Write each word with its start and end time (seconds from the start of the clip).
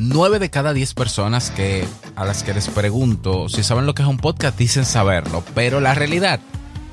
9 0.00 0.38
de 0.38 0.48
cada 0.48 0.72
10 0.74 0.94
personas 0.94 1.50
que, 1.50 1.84
a 2.14 2.24
las 2.24 2.44
que 2.44 2.54
les 2.54 2.68
pregunto 2.68 3.48
si 3.48 3.64
saben 3.64 3.84
lo 3.84 3.96
que 3.96 4.02
es 4.02 4.08
un 4.08 4.18
podcast 4.18 4.56
dicen 4.56 4.84
saberlo, 4.84 5.42
pero 5.56 5.80
la 5.80 5.92
realidad 5.92 6.38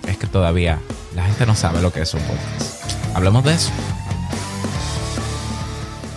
es 0.07 0.17
que 0.17 0.25
todavía 0.25 0.79
la 1.13 1.23
gente 1.23 1.45
no 1.45 1.53
sabe 1.55 1.83
lo 1.83 1.93
que 1.93 2.01
es 2.01 2.11
un 2.15 2.21
podcast. 2.21 3.15
Hablemos 3.15 3.43
de 3.43 3.53
eso. 3.53 3.69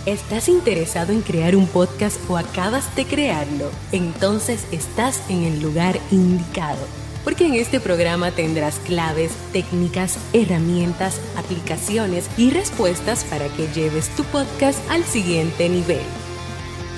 ¿Estás 0.07 0.49
interesado 0.49 1.13
en 1.13 1.21
crear 1.21 1.55
un 1.55 1.67
podcast 1.67 2.17
o 2.27 2.39
acabas 2.39 2.95
de 2.95 3.05
crearlo? 3.05 3.69
Entonces 3.91 4.65
estás 4.71 5.21
en 5.29 5.43
el 5.43 5.61
lugar 5.61 5.99
indicado. 6.09 6.79
Porque 7.23 7.45
en 7.45 7.53
este 7.53 7.79
programa 7.79 8.31
tendrás 8.31 8.79
claves, 8.79 9.31
técnicas, 9.53 10.17
herramientas, 10.33 11.21
aplicaciones 11.37 12.27
y 12.35 12.49
respuestas 12.49 13.25
para 13.25 13.47
que 13.49 13.67
lleves 13.75 14.09
tu 14.15 14.23
podcast 14.23 14.79
al 14.89 15.03
siguiente 15.03 15.69
nivel 15.69 16.01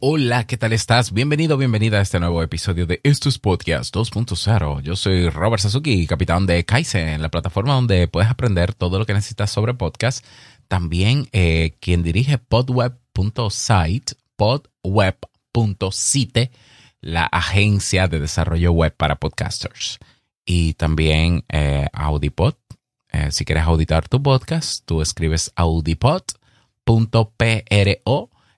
Hola, 0.00 0.46
¿qué 0.46 0.58
tal 0.58 0.74
estás? 0.74 1.10
Bienvenido, 1.12 1.56
bienvenida 1.56 1.98
a 1.98 2.02
este 2.02 2.20
nuevo 2.20 2.42
episodio 2.42 2.84
de 2.84 3.00
Estos 3.02 3.38
Podcast 3.38 3.96
2.0. 3.96 4.82
Yo 4.82 4.94
soy 4.94 5.30
Robert 5.30 5.62
Sasuki, 5.62 6.06
capitán 6.06 6.44
de 6.44 6.66
Kaizen, 6.66 7.22
la 7.22 7.30
plataforma 7.30 7.72
donde 7.72 8.06
puedes 8.06 8.28
aprender 8.28 8.74
todo 8.74 8.98
lo 8.98 9.06
que 9.06 9.14
necesitas 9.14 9.50
sobre 9.50 9.72
podcast. 9.72 10.22
También 10.68 11.30
eh, 11.32 11.76
quien 11.80 12.02
dirige 12.02 12.36
podweb.site, 12.36 14.16
podweb.site, 14.36 15.30
la 17.00 17.24
agencia 17.24 18.06
de 18.06 18.20
desarrollo 18.20 18.72
web 18.72 18.94
para 18.94 19.16
podcasters. 19.16 19.98
Y 20.44 20.74
también 20.74 21.42
eh, 21.48 21.86
Audipod. 21.94 22.52
Eh, 23.12 23.32
si 23.32 23.46
quieres 23.46 23.64
auditar 23.64 24.10
tu 24.10 24.22
podcast, 24.22 24.84
tú 24.84 25.00
escribes 25.00 25.52
audipod.pro 25.56 26.36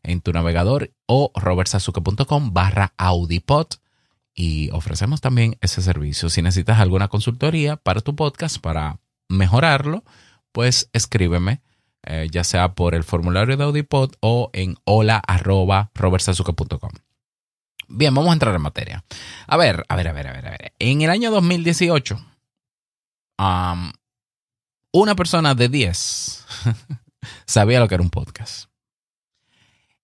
en 0.08 0.20
tu 0.20 0.32
navegador 0.32 0.90
o 1.06 1.30
robertsazuke.com 1.34 2.52
barra 2.52 2.94
audipod 2.96 3.66
y 4.34 4.70
ofrecemos 4.70 5.20
también 5.20 5.56
ese 5.60 5.82
servicio. 5.82 6.30
Si 6.30 6.42
necesitas 6.42 6.78
alguna 6.78 7.08
consultoría 7.08 7.76
para 7.76 8.00
tu 8.00 8.14
podcast, 8.14 8.58
para 8.58 9.00
mejorarlo, 9.28 10.04
pues 10.52 10.90
escríbeme, 10.92 11.60
eh, 12.04 12.28
ya 12.30 12.44
sea 12.44 12.74
por 12.74 12.94
el 12.94 13.04
formulario 13.04 13.56
de 13.56 13.64
Audipod 13.64 14.12
o 14.20 14.50
en 14.52 14.76
hola 14.84 15.20
arroba. 15.26 15.90
Bien, 17.88 18.14
vamos 18.14 18.30
a 18.30 18.34
entrar 18.34 18.54
en 18.54 18.62
materia. 18.62 19.04
A 19.46 19.56
ver, 19.56 19.84
a 19.88 19.96
ver, 19.96 20.08
a 20.08 20.12
ver, 20.12 20.28
a 20.28 20.32
ver, 20.32 20.46
a 20.46 20.50
ver. 20.50 20.72
En 20.78 21.02
el 21.02 21.10
año 21.10 21.30
2018, 21.30 22.18
una 24.92 25.16
persona 25.16 25.54
de 25.54 25.68
10 25.68 26.46
sabía 27.46 27.80
lo 27.80 27.88
que 27.88 27.94
era 27.94 28.02
un 28.02 28.10
podcast 28.10 28.68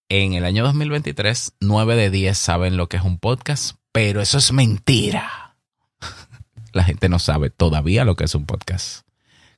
en 0.08 0.34
el 0.34 0.44
año 0.44 0.64
2023, 0.64 1.54
9 1.60 1.96
de 1.96 2.10
10 2.10 2.36
saben 2.36 2.76
lo 2.76 2.88
que 2.88 2.96
es 2.96 3.02
un 3.02 3.18
podcast, 3.18 3.76
pero 3.92 4.20
eso 4.20 4.38
es 4.38 4.52
mentira. 4.52 5.56
La 6.72 6.84
gente 6.84 7.08
no 7.08 7.18
sabe 7.18 7.50
todavía 7.50 8.04
lo 8.04 8.16
que 8.16 8.24
es 8.24 8.34
un 8.34 8.46
podcast. 8.46 9.06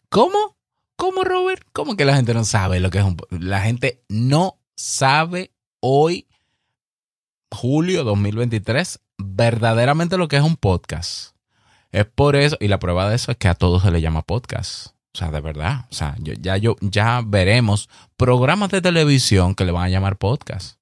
¿Cómo? 0.09 0.57
¿Cómo, 0.97 1.25
Robert? 1.25 1.63
¿Cómo 1.73 1.97
que 1.97 2.07
la 2.07 2.17
gente 2.17 2.33
no 2.33 2.45
sabe 2.45 2.81
lo 2.81 2.91
que 2.91 2.99
es 2.99 3.05
un 3.05 3.17
podcast? 3.17 3.43
La 3.43 3.61
gente 3.61 4.03
no 4.09 4.59
sabe 4.77 5.53
hoy, 5.81 6.27
julio 7.51 8.03
2023, 8.03 9.01
verdaderamente 9.19 10.17
lo 10.17 10.29
que 10.29 10.37
es 10.37 10.43
un 10.43 10.57
podcast. 10.57 11.37
Es 11.93 12.07
por 12.07 12.35
eso, 12.35 12.57
y 12.61 12.69
la 12.69 12.79
prueba 12.79 13.09
de 13.09 13.17
eso 13.17 13.31
es 13.31 13.37
que 13.37 13.49
a 13.49 13.55
todos 13.55 13.83
se 13.83 13.91
le 13.91 14.01
llama 14.01 14.23
podcast. 14.23 14.96
O 15.17 15.19
sea, 15.19 15.31
de 15.31 15.41
verdad. 15.41 15.87
O 15.91 15.95
sea, 15.95 16.15
ya, 16.19 16.59
yo, 16.59 16.77
ya 16.83 17.23
veremos 17.25 17.89
programas 18.19 18.69
de 18.69 18.83
televisión 18.83 19.55
que 19.55 19.65
le 19.65 19.73
van 19.73 19.85
a 19.85 19.89
llamar 19.89 20.19
podcast. 20.19 20.79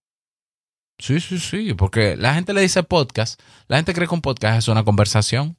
Sí, 0.99 1.21
sí, 1.21 1.39
sí, 1.39 1.73
porque 1.75 2.17
la 2.17 2.35
gente 2.35 2.53
le 2.53 2.61
dice 2.61 2.83
podcast, 2.83 3.41
la 3.69 3.77
gente 3.77 3.95
cree 3.95 4.09
que 4.09 4.15
un 4.15 4.23
podcast 4.23 4.59
es 4.59 4.67
una 4.67 4.83
conversación, 4.83 5.57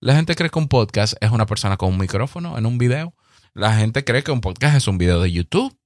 la 0.00 0.14
gente 0.14 0.34
cree 0.34 0.48
que 0.48 0.58
un 0.58 0.68
podcast 0.68 1.12
es 1.20 1.30
una 1.30 1.44
persona 1.44 1.76
con 1.76 1.90
un 1.90 1.98
micrófono 1.98 2.56
en 2.56 2.64
un 2.64 2.78
video, 2.78 3.14
la 3.52 3.76
gente 3.76 4.02
cree 4.02 4.22
que 4.22 4.32
un 4.32 4.40
podcast 4.40 4.76
es 4.76 4.88
un 4.88 4.96
video 4.96 5.20
de 5.20 5.30
YouTube. 5.30 5.78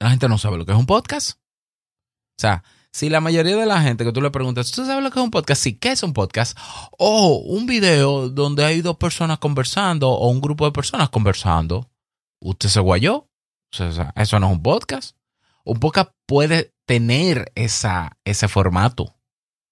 La 0.00 0.08
gente 0.08 0.26
no 0.26 0.38
sabe 0.38 0.56
lo 0.56 0.64
que 0.64 0.72
es 0.72 0.78
un 0.78 0.86
podcast. 0.86 1.38
O 1.38 2.40
sea, 2.40 2.64
si 2.96 3.10
la 3.10 3.20
mayoría 3.20 3.56
de 3.56 3.66
la 3.66 3.82
gente 3.82 4.06
que 4.06 4.12
tú 4.12 4.22
le 4.22 4.30
preguntas, 4.30 4.70
¿tú 4.70 4.86
sabes 4.86 5.04
lo 5.04 5.10
que 5.10 5.18
es 5.18 5.22
un 5.22 5.30
podcast? 5.30 5.62
Sí, 5.62 5.74
¿qué 5.74 5.92
es 5.92 6.02
un 6.02 6.14
podcast? 6.14 6.56
O 6.92 7.42
un 7.44 7.66
video 7.66 8.30
donde 8.30 8.64
hay 8.64 8.80
dos 8.80 8.96
personas 8.96 9.38
conversando 9.38 10.08
o 10.08 10.30
un 10.30 10.40
grupo 10.40 10.64
de 10.64 10.72
personas 10.72 11.10
conversando. 11.10 11.90
¿Usted 12.40 12.70
se 12.70 12.80
guayó? 12.80 13.28
Eso 13.70 14.40
no 14.40 14.46
es 14.46 14.52
un 14.52 14.62
podcast. 14.62 15.14
Un 15.62 15.78
podcast 15.78 16.10
puede 16.24 16.72
tener 16.86 17.52
esa, 17.54 18.16
ese 18.24 18.48
formato 18.48 19.14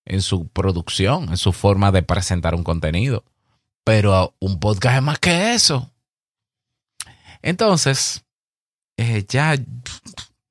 en 0.04 0.20
su 0.20 0.48
producción, 0.48 1.30
en 1.30 1.38
su 1.38 1.54
forma 1.54 1.92
de 1.92 2.02
presentar 2.02 2.54
un 2.54 2.62
contenido. 2.62 3.24
Pero 3.84 4.34
un 4.38 4.60
podcast 4.60 4.96
es 4.96 5.02
más 5.02 5.18
que 5.18 5.54
eso. 5.54 5.90
Entonces, 7.40 8.22
eh, 8.98 9.24
ya 9.26 9.56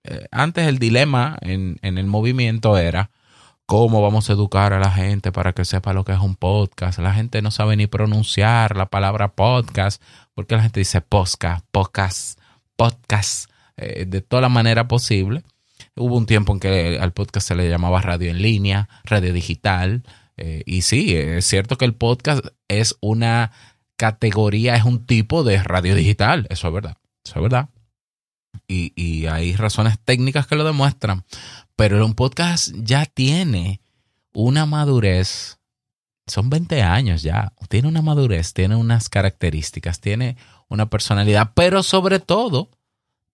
eh, 0.04 0.28
antes 0.32 0.68
el 0.68 0.80
dilema 0.80 1.38
en, 1.42 1.80
el 1.82 2.06
movimiento 2.06 2.78
era 2.78 3.12
cómo 3.66 4.02
vamos 4.02 4.30
a 4.30 4.34
educar 4.34 4.74
a 4.74 4.80
la 4.80 4.92
gente 4.92 5.32
para 5.32 5.54
que 5.54 5.64
sepa 5.64 5.94
lo 5.94 6.04
que 6.04 6.12
es 6.12 6.20
un 6.20 6.36
podcast. 6.36 7.00
La 7.00 7.14
gente 7.14 7.42
no 7.42 7.52
sabe 7.52 7.78
ni 7.78 7.88
pronunciar 7.88 8.76
la 8.76 8.88
palabra 8.88 9.34
podcast 9.34 10.04
porque 10.34 10.56
la 10.56 10.64
gente 10.64 10.82
dice 10.82 11.02
podcast, 11.02 11.66
podcast, 11.72 12.40
podcast, 12.76 13.50
eh, 13.78 14.06
de 14.06 14.22
toda 14.22 14.42
la 14.42 14.50
manera 14.50 14.88
posible. 14.88 15.44
Hubo 15.96 16.18
un 16.18 16.26
tiempo 16.26 16.54
en 16.54 16.60
que 16.60 17.00
al 17.00 17.14
podcast 17.14 17.48
se 17.48 17.56
le 17.56 17.70
llamaba 17.70 18.02
radio 18.02 18.30
en 18.30 18.42
línea, 18.42 18.90
radio 19.06 19.32
digital. 19.32 20.04
Eh, 20.36 20.64
y 20.66 20.82
sí, 20.82 21.16
es 21.16 21.46
cierto 21.46 21.78
que 21.78 21.86
el 21.86 21.94
podcast 21.94 22.46
es 22.68 22.98
una 23.00 23.52
categoría, 23.96 24.76
es 24.76 24.84
un 24.84 25.06
tipo 25.06 25.44
de 25.44 25.64
radio 25.64 25.96
digital. 25.96 26.48
Eso 26.50 26.68
es 26.68 26.74
verdad. 26.74 26.98
Eso 27.24 27.36
es 27.36 27.44
verdad 27.44 27.70
y, 28.68 29.26
hay 29.28 29.56
razones 29.56 30.00
técnicas 30.04 30.48
que 30.48 30.56
lo 30.56 30.64
demuestran, 30.64 31.24
pero 31.76 32.06
un 32.06 32.14
podcast 32.14 32.72
ya 32.76 33.06
tiene 33.06 33.82
una 34.34 34.66
madurez, 34.66 35.60
son 36.28 36.50
20 36.50 36.82
años 36.82 37.24
ya, 37.24 37.54
tiene 37.70 37.88
una 37.88 38.02
madurez, 38.02 38.54
tiene 38.54 38.76
unas 38.76 39.10
características, 39.10 40.00
tiene 40.00 40.38
una 40.70 40.90
personalidad, 40.90 41.52
pero 41.56 41.84
sobre 41.84 42.20
todo 42.20 42.70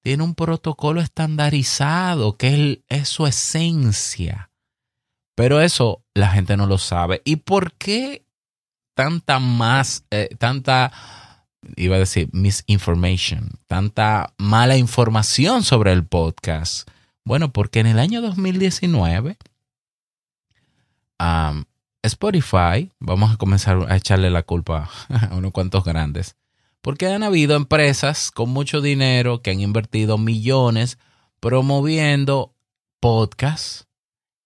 tiene 0.02 0.24
un 0.24 0.36
protocolo 0.36 1.02
estandarizado 1.02 2.38
que 2.38 2.84
es, 2.88 3.10
su 3.10 3.28
esencia. 3.28 4.52
Pero 5.36 5.62
eso 5.62 6.04
la 6.14 6.30
gente 6.30 6.58
no 6.58 6.68
lo 6.68 6.78
sabe. 6.78 7.22
¿Y 7.24 7.38
por 7.38 7.74
qué 7.74 8.26
tanta 8.94 9.40
más, 9.40 10.06
eh, 10.12 10.30
tanta 10.38 10.92
iba 11.76 11.96
a 11.96 12.00
decir 12.00 12.30
misinformation, 12.32 13.52
tanta 13.68 14.34
mala 14.38 14.78
información 14.78 15.64
sobre 15.64 15.92
el 15.92 16.06
podcast? 16.06 16.90
Bueno, 17.26 17.52
porque 17.52 17.80
en 17.80 17.88
el 17.88 18.00
año 18.00 18.22
2019 18.22 19.38
Spotify, 22.02 22.92
vamos 23.00 23.34
a 23.34 23.38
comenzar 23.38 23.86
a 23.90 23.98
echarle 23.98 24.30
la 24.30 24.44
culpa 24.44 24.90
a 25.10 25.36
unos 25.36 25.52
cuantos 25.52 25.84
grandes, 25.84 26.36
porque 26.82 27.08
han 27.08 27.24
habido 27.24 27.56
empresas 27.56 28.32
con 28.32 28.50
mucho 28.50 28.82
dinero 28.82 29.42
que 29.42 29.52
han 29.52 29.60
invertido 29.60 30.18
millones 30.18 30.98
promoviendo 31.42 32.56
podcasts 33.00 33.89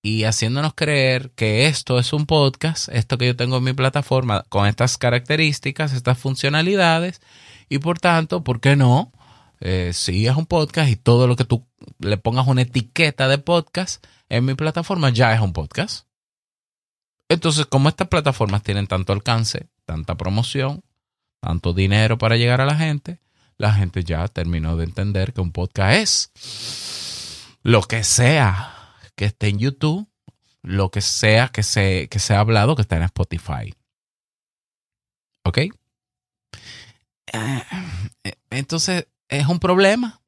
y 0.05 0.25
haciéndonos 0.25 0.73
creer 0.73 1.31
que 1.31 1.65
esto 1.67 1.97
es 1.97 2.11
un 2.11 2.25
podcast, 2.25 2.89
esto 2.89 3.17
que 3.17 3.27
yo 3.27 3.37
tengo 3.37 3.57
en 3.57 3.63
mi 3.63 3.71
plataforma 3.71 4.43
con 4.49 4.67
estas 4.67 4.97
características, 4.97 5.93
estas 5.93 6.19
funcionalidades, 6.19 7.21
y 7.69 7.79
por 7.79 7.99
tanto, 7.99 8.43
¿por 8.43 8.59
qué 8.59 8.75
no? 8.75 9.13
Eh, 9.61 9.91
si 9.93 10.27
es 10.27 10.35
un 10.35 10.45
podcast 10.45 10.89
y 10.89 10.97
todo 10.97 11.25
lo 11.25 11.37
que 11.37 11.45
tú 11.45 11.65
le 11.99 12.17
pongas 12.17 12.47
una 12.47 12.63
etiqueta 12.63 13.29
de 13.29 13.37
podcast 13.37 14.05
en 14.27 14.43
mi 14.43 14.55
plataforma 14.55 15.09
ya 15.09 15.33
es 15.33 15.39
un 15.39 15.53
podcast. 15.53 16.05
Entonces, 17.29 17.65
como 17.65 17.87
estas 17.87 18.09
plataformas 18.09 18.61
tienen 18.61 18.87
tanto 18.87 19.13
alcance, 19.13 19.69
tanta 19.85 20.15
promoción, 20.15 20.83
tanto 21.39 21.71
dinero 21.71 22.17
para 22.17 22.35
llegar 22.35 22.59
a 22.59 22.65
la 22.65 22.75
gente, 22.75 23.21
la 23.57 23.71
gente 23.71 24.03
ya 24.03 24.27
terminó 24.27 24.75
de 24.75 24.83
entender 24.83 25.31
que 25.31 25.39
un 25.39 25.53
podcast 25.53 25.93
es 26.35 27.47
lo 27.63 27.83
que 27.83 28.03
sea 28.03 28.82
que 29.15 29.25
esté 29.25 29.49
en 29.49 29.59
YouTube, 29.59 30.07
lo 30.61 30.89
que 30.89 31.01
sea 31.01 31.49
que 31.49 31.63
se, 31.63 32.07
que 32.09 32.19
se 32.19 32.33
ha 32.33 32.39
hablado 32.39 32.75
que 32.75 32.81
está 32.81 32.95
en 32.95 33.03
Spotify. 33.03 33.73
¿Ok? 35.43 35.57
Eh, 35.57 35.71
entonces 38.49 39.07
es 39.27 39.47
un 39.47 39.59
problema. 39.59 40.21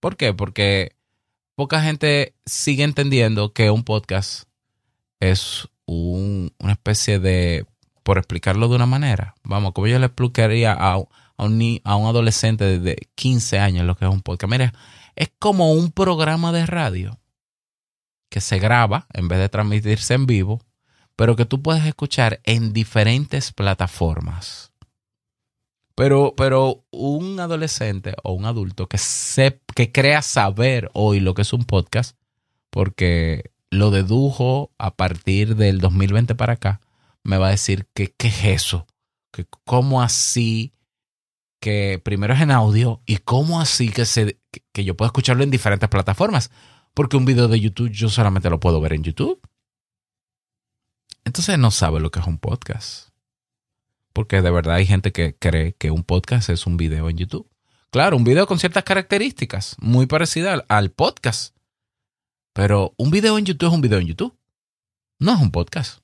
¿Por 0.00 0.16
qué? 0.16 0.32
Porque 0.32 0.96
poca 1.54 1.82
gente 1.82 2.34
sigue 2.46 2.84
entendiendo 2.84 3.52
que 3.52 3.70
un 3.70 3.84
podcast 3.84 4.44
es 5.20 5.68
una 5.86 6.72
especie 6.72 7.18
de, 7.18 7.66
por 8.02 8.18
explicarlo 8.18 8.68
de 8.68 8.76
una 8.76 8.86
manera, 8.86 9.34
vamos, 9.42 9.72
como 9.72 9.86
yo 9.86 9.98
le 9.98 10.06
explicaría 10.06 10.72
a, 10.72 10.92
a, 10.92 11.44
un, 11.44 11.80
a 11.84 11.96
un 11.96 12.06
adolescente 12.06 12.78
de 12.78 13.08
15 13.14 13.58
años 13.58 13.86
lo 13.86 13.96
que 13.96 14.04
es 14.04 14.10
un 14.10 14.22
podcast. 14.22 14.50
Mira, 14.50 14.72
es 15.16 15.30
como 15.38 15.72
un 15.72 15.90
programa 15.90 16.52
de 16.52 16.66
radio 16.66 17.18
que 18.34 18.40
se 18.40 18.58
graba 18.58 19.06
en 19.12 19.28
vez 19.28 19.38
de 19.38 19.48
transmitirse 19.48 20.12
en 20.12 20.26
vivo, 20.26 20.60
pero 21.14 21.36
que 21.36 21.44
tú 21.44 21.62
puedes 21.62 21.86
escuchar 21.86 22.40
en 22.42 22.72
diferentes 22.72 23.52
plataformas. 23.52 24.72
Pero, 25.94 26.34
pero 26.36 26.84
un 26.90 27.38
adolescente 27.38 28.16
o 28.24 28.32
un 28.32 28.44
adulto 28.44 28.88
que, 28.88 28.98
se, 28.98 29.60
que 29.76 29.92
crea 29.92 30.20
saber 30.20 30.90
hoy 30.94 31.20
lo 31.20 31.34
que 31.34 31.42
es 31.42 31.52
un 31.52 31.62
podcast, 31.62 32.18
porque 32.70 33.52
lo 33.70 33.92
dedujo 33.92 34.72
a 34.78 34.96
partir 34.96 35.54
del 35.54 35.78
2020 35.78 36.34
para 36.34 36.54
acá, 36.54 36.80
me 37.22 37.38
va 37.38 37.46
a 37.46 37.50
decir 37.50 37.86
que 37.94 38.12
qué 38.18 38.26
es 38.26 38.44
eso, 38.46 38.88
que 39.30 39.46
cómo 39.64 40.02
así 40.02 40.72
que 41.60 42.02
primero 42.04 42.34
es 42.34 42.40
en 42.40 42.50
audio 42.50 43.00
y 43.06 43.18
cómo 43.18 43.60
así 43.60 43.90
que, 43.90 44.04
se, 44.04 44.40
que 44.72 44.82
yo 44.82 44.96
puedo 44.96 45.06
escucharlo 45.06 45.44
en 45.44 45.52
diferentes 45.52 45.88
plataformas, 45.88 46.50
porque 46.94 47.16
un 47.16 47.24
video 47.24 47.48
de 47.48 47.60
YouTube 47.60 47.90
yo 47.90 48.08
solamente 48.08 48.48
lo 48.48 48.60
puedo 48.60 48.80
ver 48.80 48.94
en 48.94 49.02
YouTube. 49.02 49.40
Entonces 51.24 51.58
no 51.58 51.70
sabe 51.70 52.00
lo 52.00 52.10
que 52.10 52.20
es 52.20 52.26
un 52.26 52.38
podcast. 52.38 53.10
Porque 54.12 54.42
de 54.42 54.50
verdad 54.50 54.76
hay 54.76 54.86
gente 54.86 55.10
que 55.10 55.36
cree 55.36 55.74
que 55.74 55.90
un 55.90 56.04
podcast 56.04 56.48
es 56.48 56.66
un 56.66 56.76
video 56.76 57.10
en 57.10 57.16
YouTube. 57.16 57.50
Claro, 57.90 58.16
un 58.16 58.24
video 58.24 58.46
con 58.46 58.58
ciertas 58.58 58.84
características, 58.84 59.76
muy 59.80 60.06
parecida 60.06 60.64
al 60.68 60.90
podcast. 60.90 61.56
Pero 62.52 62.94
un 62.96 63.10
video 63.10 63.38
en 63.38 63.44
YouTube 63.44 63.68
es 63.68 63.74
un 63.74 63.80
video 63.80 63.98
en 63.98 64.06
YouTube. 64.06 64.38
No 65.18 65.34
es 65.34 65.40
un 65.40 65.50
podcast. 65.50 66.00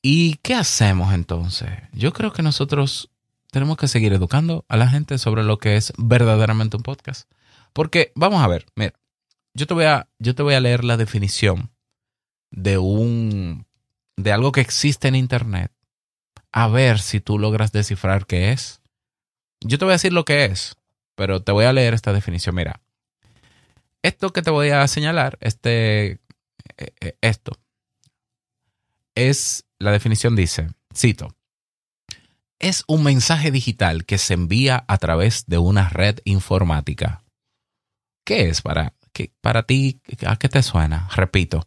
¿Y 0.00 0.36
qué 0.36 0.54
hacemos 0.54 1.12
entonces? 1.12 1.70
Yo 1.92 2.12
creo 2.12 2.32
que 2.32 2.42
nosotros 2.42 3.10
tenemos 3.50 3.76
que 3.76 3.88
seguir 3.88 4.12
educando 4.14 4.64
a 4.68 4.76
la 4.76 4.88
gente 4.88 5.18
sobre 5.18 5.44
lo 5.44 5.58
que 5.58 5.76
es 5.76 5.92
verdaderamente 5.98 6.76
un 6.76 6.82
podcast. 6.82 7.30
Porque, 7.72 8.12
vamos 8.14 8.42
a 8.42 8.48
ver, 8.48 8.66
mira, 8.76 8.94
yo 9.54 9.66
te 9.66 9.74
voy 9.74 9.84
a, 9.84 10.08
yo 10.18 10.34
te 10.34 10.42
voy 10.42 10.54
a 10.54 10.60
leer 10.60 10.84
la 10.84 10.96
definición 10.96 11.70
de 12.50 12.78
un 12.78 13.66
de 14.16 14.32
algo 14.32 14.52
que 14.52 14.60
existe 14.60 15.08
en 15.08 15.14
internet. 15.14 15.72
A 16.52 16.68
ver 16.68 16.98
si 16.98 17.20
tú 17.20 17.38
logras 17.38 17.72
descifrar 17.72 18.26
qué 18.26 18.52
es. 18.52 18.80
Yo 19.60 19.78
te 19.78 19.84
voy 19.84 19.92
a 19.92 19.94
decir 19.94 20.12
lo 20.12 20.24
que 20.24 20.44
es, 20.44 20.76
pero 21.14 21.42
te 21.42 21.52
voy 21.52 21.64
a 21.64 21.72
leer 21.72 21.94
esta 21.94 22.12
definición. 22.12 22.54
Mira, 22.54 22.80
esto 24.02 24.32
que 24.32 24.42
te 24.42 24.50
voy 24.50 24.70
a 24.70 24.86
señalar, 24.86 25.38
este, 25.40 26.20
eh, 26.76 26.94
eh, 27.00 27.16
esto, 27.20 27.52
es, 29.14 29.64
la 29.78 29.92
definición 29.92 30.36
dice, 30.36 30.68
cito, 30.94 31.34
es 32.58 32.84
un 32.86 33.02
mensaje 33.02 33.50
digital 33.50 34.04
que 34.04 34.18
se 34.18 34.34
envía 34.34 34.84
a 34.88 34.98
través 34.98 35.46
de 35.46 35.58
una 35.58 35.88
red 35.88 36.20
informática. 36.24 37.21
¿Qué 38.24 38.48
es 38.48 38.62
para, 38.62 38.94
qué, 39.12 39.32
para 39.40 39.64
ti? 39.64 40.00
¿A 40.26 40.36
qué 40.36 40.48
te 40.48 40.62
suena? 40.62 41.08
Repito, 41.14 41.66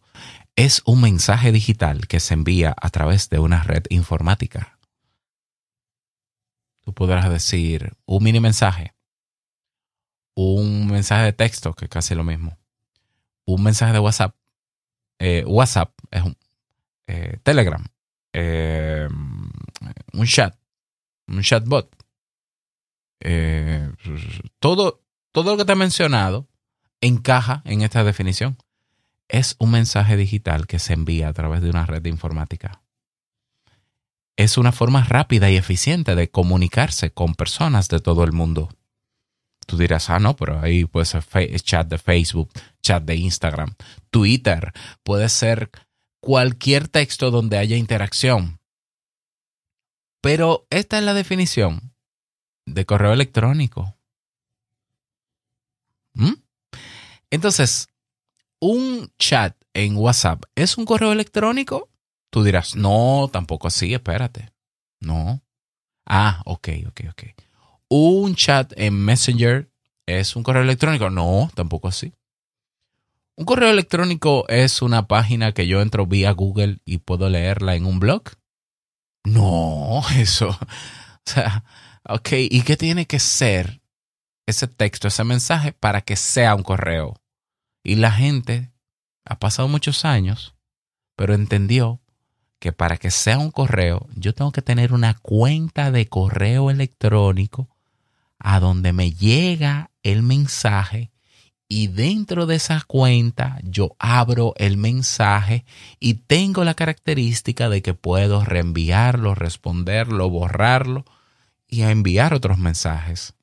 es 0.56 0.82
un 0.86 1.02
mensaje 1.02 1.52
digital 1.52 2.06
que 2.08 2.18
se 2.18 2.34
envía 2.34 2.74
a 2.80 2.88
través 2.88 3.28
de 3.28 3.38
una 3.38 3.62
red 3.62 3.84
informática. 3.90 4.78
Tú 6.80 6.94
podrás 6.94 7.28
decir 7.28 7.92
un 8.06 8.22
mini 8.22 8.40
mensaje, 8.40 8.94
un 10.34 10.86
mensaje 10.86 11.24
de 11.24 11.32
texto, 11.32 11.74
que 11.74 11.86
es 11.86 11.90
casi 11.90 12.14
lo 12.14 12.24
mismo, 12.24 12.58
un 13.44 13.62
mensaje 13.62 13.92
de 13.92 13.98
WhatsApp. 13.98 14.34
Eh, 15.18 15.44
WhatsApp 15.46 15.92
es 16.10 16.22
un 16.22 16.36
eh, 17.06 17.38
Telegram, 17.42 17.84
eh, 18.32 19.08
un 20.12 20.26
chat, 20.26 20.56
un 21.26 21.42
chatbot. 21.42 21.94
Todo, 24.58 25.05
todo 25.36 25.50
lo 25.50 25.58
que 25.58 25.66
te 25.66 25.72
he 25.72 25.76
mencionado 25.76 26.48
encaja 27.02 27.60
en 27.66 27.82
esta 27.82 28.02
definición. 28.04 28.56
Es 29.28 29.54
un 29.58 29.70
mensaje 29.70 30.16
digital 30.16 30.66
que 30.66 30.78
se 30.78 30.94
envía 30.94 31.28
a 31.28 31.34
través 31.34 31.60
de 31.60 31.68
una 31.68 31.84
red 31.84 32.06
informática. 32.06 32.80
Es 34.36 34.56
una 34.56 34.72
forma 34.72 35.04
rápida 35.04 35.50
y 35.50 35.58
eficiente 35.58 36.14
de 36.14 36.30
comunicarse 36.30 37.10
con 37.10 37.34
personas 37.34 37.88
de 37.88 38.00
todo 38.00 38.24
el 38.24 38.32
mundo. 38.32 38.70
Tú 39.66 39.76
dirás, 39.76 40.08
ah, 40.08 40.20
no, 40.20 40.36
pero 40.36 40.58
ahí 40.58 40.86
puede 40.86 41.04
ser 41.04 41.22
chat 41.60 41.86
de 41.86 41.98
Facebook, 41.98 42.50
chat 42.80 43.04
de 43.04 43.16
Instagram, 43.16 43.74
Twitter, 44.08 44.72
puede 45.02 45.28
ser 45.28 45.70
cualquier 46.20 46.88
texto 46.88 47.30
donde 47.30 47.58
haya 47.58 47.76
interacción. 47.76 48.58
Pero 50.22 50.66
esta 50.70 50.96
es 50.96 51.04
la 51.04 51.12
definición 51.12 51.92
de 52.64 52.86
correo 52.86 53.12
electrónico. 53.12 53.95
¿Mm? 56.16 56.32
Entonces, 57.30 57.88
un 58.60 59.12
chat 59.18 59.56
en 59.74 59.96
WhatsApp 59.96 60.44
es 60.54 60.78
un 60.78 60.86
correo 60.86 61.12
electrónico. 61.12 61.90
Tú 62.30 62.42
dirás, 62.42 62.74
no, 62.74 63.28
tampoco 63.32 63.68
así, 63.68 63.92
espérate. 63.94 64.50
No. 65.00 65.42
Ah, 66.06 66.42
ok, 66.46 66.68
ok, 66.88 67.00
ok. 67.10 67.22
Un 67.88 68.34
chat 68.34 68.72
en 68.76 68.94
Messenger 68.94 69.70
es 70.06 70.34
un 70.36 70.42
correo 70.42 70.62
electrónico. 70.62 71.10
No, 71.10 71.50
tampoco 71.54 71.88
así. 71.88 72.12
Un 73.36 73.44
correo 73.44 73.70
electrónico 73.70 74.48
es 74.48 74.80
una 74.80 75.06
página 75.06 75.52
que 75.52 75.66
yo 75.66 75.82
entro 75.82 76.06
vía 76.06 76.30
Google 76.32 76.78
y 76.86 76.98
puedo 76.98 77.28
leerla 77.28 77.74
en 77.74 77.84
un 77.84 78.00
blog. 78.00 78.22
No, 79.24 80.02
eso. 80.16 80.48
O 80.48 81.30
sea, 81.30 81.64
ok, 82.08 82.28
¿y 82.32 82.62
qué 82.62 82.76
tiene 82.76 83.06
que 83.06 83.18
ser 83.18 83.82
ese 84.46 84.68
texto, 84.68 85.08
ese 85.08 85.24
mensaje 85.24 85.72
para 85.72 86.00
que 86.00 86.16
sea 86.16 86.54
un 86.54 86.62
correo? 86.62 87.20
Y 87.82 87.96
la 87.96 88.12
gente 88.12 88.72
ha 89.24 89.38
pasado 89.38 89.68
muchos 89.68 90.04
años, 90.04 90.54
pero 91.16 91.34
entendió 91.34 92.00
que 92.58 92.72
para 92.72 92.96
que 92.96 93.10
sea 93.10 93.38
un 93.38 93.50
correo, 93.50 94.06
yo 94.14 94.34
tengo 94.34 94.52
que 94.52 94.62
tener 94.62 94.92
una 94.92 95.14
cuenta 95.14 95.90
de 95.90 96.08
correo 96.08 96.70
electrónico 96.70 97.68
a 98.38 98.60
donde 98.60 98.92
me 98.92 99.12
llega 99.12 99.90
el 100.02 100.22
mensaje 100.22 101.10
y 101.68 101.88
dentro 101.88 102.46
de 102.46 102.56
esa 102.56 102.82
cuenta 102.86 103.58
yo 103.64 103.96
abro 103.98 104.54
el 104.56 104.76
mensaje 104.76 105.64
y 105.98 106.14
tengo 106.14 106.64
la 106.64 106.74
característica 106.74 107.68
de 107.68 107.82
que 107.82 107.94
puedo 107.94 108.44
reenviarlo, 108.44 109.34
responderlo, 109.34 110.30
borrarlo 110.30 111.04
y 111.66 111.82
enviar 111.82 112.34
otros 112.34 112.58
mensajes. 112.58 113.34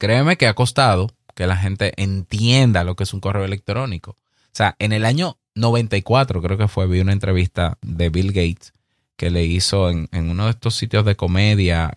Créeme 0.00 0.38
que 0.38 0.46
ha 0.46 0.54
costado 0.54 1.10
que 1.34 1.46
la 1.46 1.58
gente 1.58 1.92
entienda 2.02 2.84
lo 2.84 2.96
que 2.96 3.04
es 3.04 3.12
un 3.12 3.20
correo 3.20 3.44
electrónico. 3.44 4.12
O 4.12 4.54
sea, 4.54 4.74
en 4.78 4.92
el 4.92 5.04
año 5.04 5.36
94 5.56 6.40
creo 6.40 6.56
que 6.56 6.68
fue, 6.68 6.86
vi 6.86 7.00
una 7.00 7.12
entrevista 7.12 7.76
de 7.82 8.08
Bill 8.08 8.32
Gates 8.32 8.72
que 9.16 9.28
le 9.28 9.44
hizo 9.44 9.90
en, 9.90 10.08
uno 10.12 10.46
de 10.46 10.52
estos 10.52 10.74
sitios 10.74 11.04
de 11.04 11.16
comedia. 11.16 11.92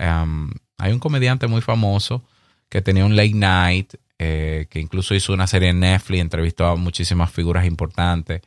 Hay 0.77 0.91
un 0.91 0.99
comediante 0.99 1.47
muy 1.47 1.61
famoso 1.61 2.21
que 2.67 2.81
tenía 2.81 3.05
un 3.05 3.15
late 3.15 3.35
night 3.35 3.93
eh, 4.19 4.67
que 4.69 4.81
incluso 4.81 5.15
hizo 5.15 5.31
una 5.31 5.47
serie 5.47 5.69
en 5.69 5.79
Netflix, 5.79 6.19
entrevistó 6.19 6.65
a 6.65 6.75
muchísimas 6.75 7.31
figuras 7.31 7.65
importantes, 7.65 8.41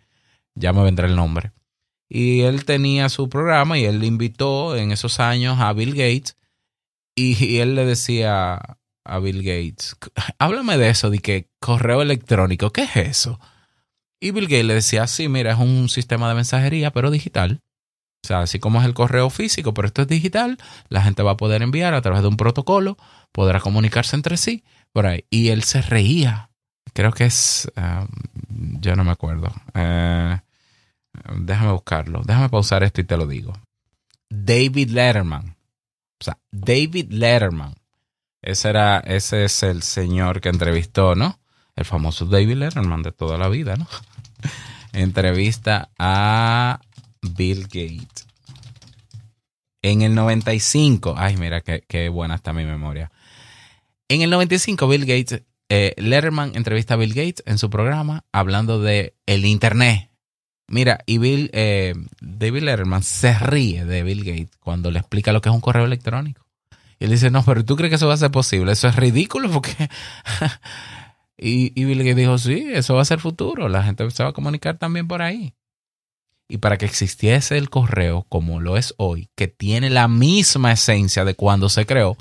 ya 0.54 0.74
me 0.74 0.82
vendrá 0.82 1.06
el 1.06 1.16
nombre. 1.16 1.52
Y 2.10 2.42
él 2.42 2.66
tenía 2.66 3.08
su 3.08 3.30
programa 3.30 3.78
y 3.78 3.86
él 3.86 4.04
invitó 4.04 4.76
en 4.76 4.92
esos 4.92 5.18
años 5.18 5.58
a 5.60 5.72
Bill 5.72 5.92
Gates 5.94 6.36
y, 7.14 7.56
él 7.58 7.74
le 7.74 7.86
decía 7.86 8.60
a 9.06 9.18
Bill 9.18 9.42
Gates, 9.42 9.96
háblame 10.38 10.78
de 10.78 10.90
eso, 10.90 11.10
de 11.10 11.18
que 11.18 11.48
correo 11.60 12.02
electrónico, 12.02 12.72
¿qué 12.72 12.82
es 12.82 12.96
eso? 12.96 13.40
Y 14.20 14.30
Bill 14.30 14.46
Gates 14.46 14.64
le 14.64 14.74
decía, 14.74 15.06
sí, 15.06 15.28
mira, 15.28 15.52
es 15.52 15.58
un 15.58 15.88
sistema 15.88 16.28
de 16.28 16.34
mensajería, 16.34 16.90
pero 16.90 17.10
digital. 17.10 17.60
O 18.24 18.26
sea, 18.26 18.40
así 18.40 18.58
como 18.58 18.80
es 18.80 18.86
el 18.86 18.94
correo 18.94 19.30
físico, 19.30 19.72
pero 19.72 19.86
esto 19.86 20.02
es 20.02 20.08
digital, 20.08 20.58
la 20.88 21.02
gente 21.02 21.22
va 21.22 21.32
a 21.32 21.36
poder 21.36 21.62
enviar 21.62 21.94
a 21.94 22.02
través 22.02 22.22
de 22.22 22.28
un 22.28 22.36
protocolo, 22.36 22.96
podrá 23.30 23.60
comunicarse 23.60 24.16
entre 24.16 24.36
sí 24.36 24.64
por 24.92 25.06
ahí. 25.06 25.24
Y 25.30 25.50
él 25.50 25.62
se 25.62 25.82
reía. 25.82 26.50
Creo 26.92 27.12
que 27.12 27.26
es. 27.26 27.70
Um, 27.76 28.80
ya 28.80 28.96
no 28.96 29.04
me 29.04 29.12
acuerdo. 29.12 29.52
Eh, 29.74 30.40
déjame 31.36 31.72
buscarlo. 31.72 32.22
Déjame 32.24 32.48
pausar 32.48 32.82
esto 32.82 33.00
y 33.00 33.04
te 33.04 33.16
lo 33.16 33.26
digo. 33.26 33.52
David 34.30 34.90
Letterman. 34.90 35.56
O 36.18 36.24
sea, 36.24 36.38
David 36.50 37.12
Letterman. 37.12 37.74
Ese, 38.42 38.68
era, 38.68 38.98
ese 39.00 39.44
es 39.44 39.62
el 39.62 39.82
señor 39.82 40.40
que 40.40 40.48
entrevistó, 40.48 41.14
¿no? 41.14 41.38
El 41.74 41.84
famoso 41.84 42.24
David 42.26 42.56
Letterman 42.56 43.02
de 43.02 43.12
toda 43.12 43.38
la 43.38 43.48
vida, 43.48 43.76
¿no? 43.76 43.86
Entrevista 44.92 45.90
a 45.98 46.80
Bill 47.22 47.64
Gates. 47.64 48.26
En 49.82 50.02
el 50.02 50.14
95, 50.14 51.14
ay, 51.16 51.36
mira 51.36 51.60
qué, 51.60 51.84
qué 51.86 52.08
buena 52.08 52.34
está 52.34 52.52
mi 52.52 52.64
memoria. 52.64 53.10
En 54.08 54.22
el 54.22 54.30
95, 54.30 54.88
Bill 54.88 55.04
Gates, 55.04 55.42
eh, 55.68 55.94
Letterman 55.96 56.52
entrevista 56.54 56.94
a 56.94 56.96
Bill 56.96 57.12
Gates 57.12 57.42
en 57.44 57.58
su 57.58 57.70
programa 57.70 58.24
hablando 58.32 58.80
de 58.80 59.14
el 59.26 59.44
Internet. 59.44 60.10
Mira, 60.68 61.00
y 61.06 61.18
Bill, 61.18 61.50
eh, 61.52 61.94
David 62.20 62.62
Letterman 62.62 63.02
se 63.02 63.36
ríe 63.38 63.84
de 63.84 64.02
Bill 64.02 64.24
Gates 64.24 64.56
cuando 64.58 64.90
le 64.90 64.98
explica 64.98 65.32
lo 65.32 65.40
que 65.40 65.48
es 65.48 65.54
un 65.54 65.60
correo 65.60 65.84
electrónico. 65.84 66.45
Y 66.98 67.04
él 67.04 67.10
dice, 67.10 67.30
no, 67.30 67.44
pero 67.44 67.64
¿tú 67.64 67.76
crees 67.76 67.90
que 67.90 67.96
eso 67.96 68.08
va 68.08 68.14
a 68.14 68.18
ser 68.18 68.30
posible? 68.30 68.72
Eso 68.72 68.88
es 68.88 68.96
ridículo 68.96 69.50
porque... 69.50 69.74
y, 71.36 71.78
y 71.80 71.84
Bill 71.84 72.14
dijo, 72.14 72.38
sí, 72.38 72.66
eso 72.72 72.94
va 72.94 73.02
a 73.02 73.06
ser 73.06 73.20
futuro. 73.20 73.68
La 73.68 73.82
gente 73.82 74.10
se 74.10 74.22
va 74.22 74.30
a 74.30 74.34
comunicar 74.34 74.78
también 74.78 75.06
por 75.06 75.22
ahí. 75.22 75.54
Y 76.48 76.58
para 76.58 76.78
que 76.78 76.86
existiese 76.86 77.58
el 77.58 77.70
correo 77.70 78.24
como 78.28 78.60
lo 78.60 78.76
es 78.76 78.94
hoy, 78.98 79.28
que 79.34 79.48
tiene 79.48 79.90
la 79.90 80.06
misma 80.06 80.72
esencia 80.72 81.24
de 81.24 81.34
cuando 81.34 81.68
se 81.68 81.86
creó, 81.86 82.16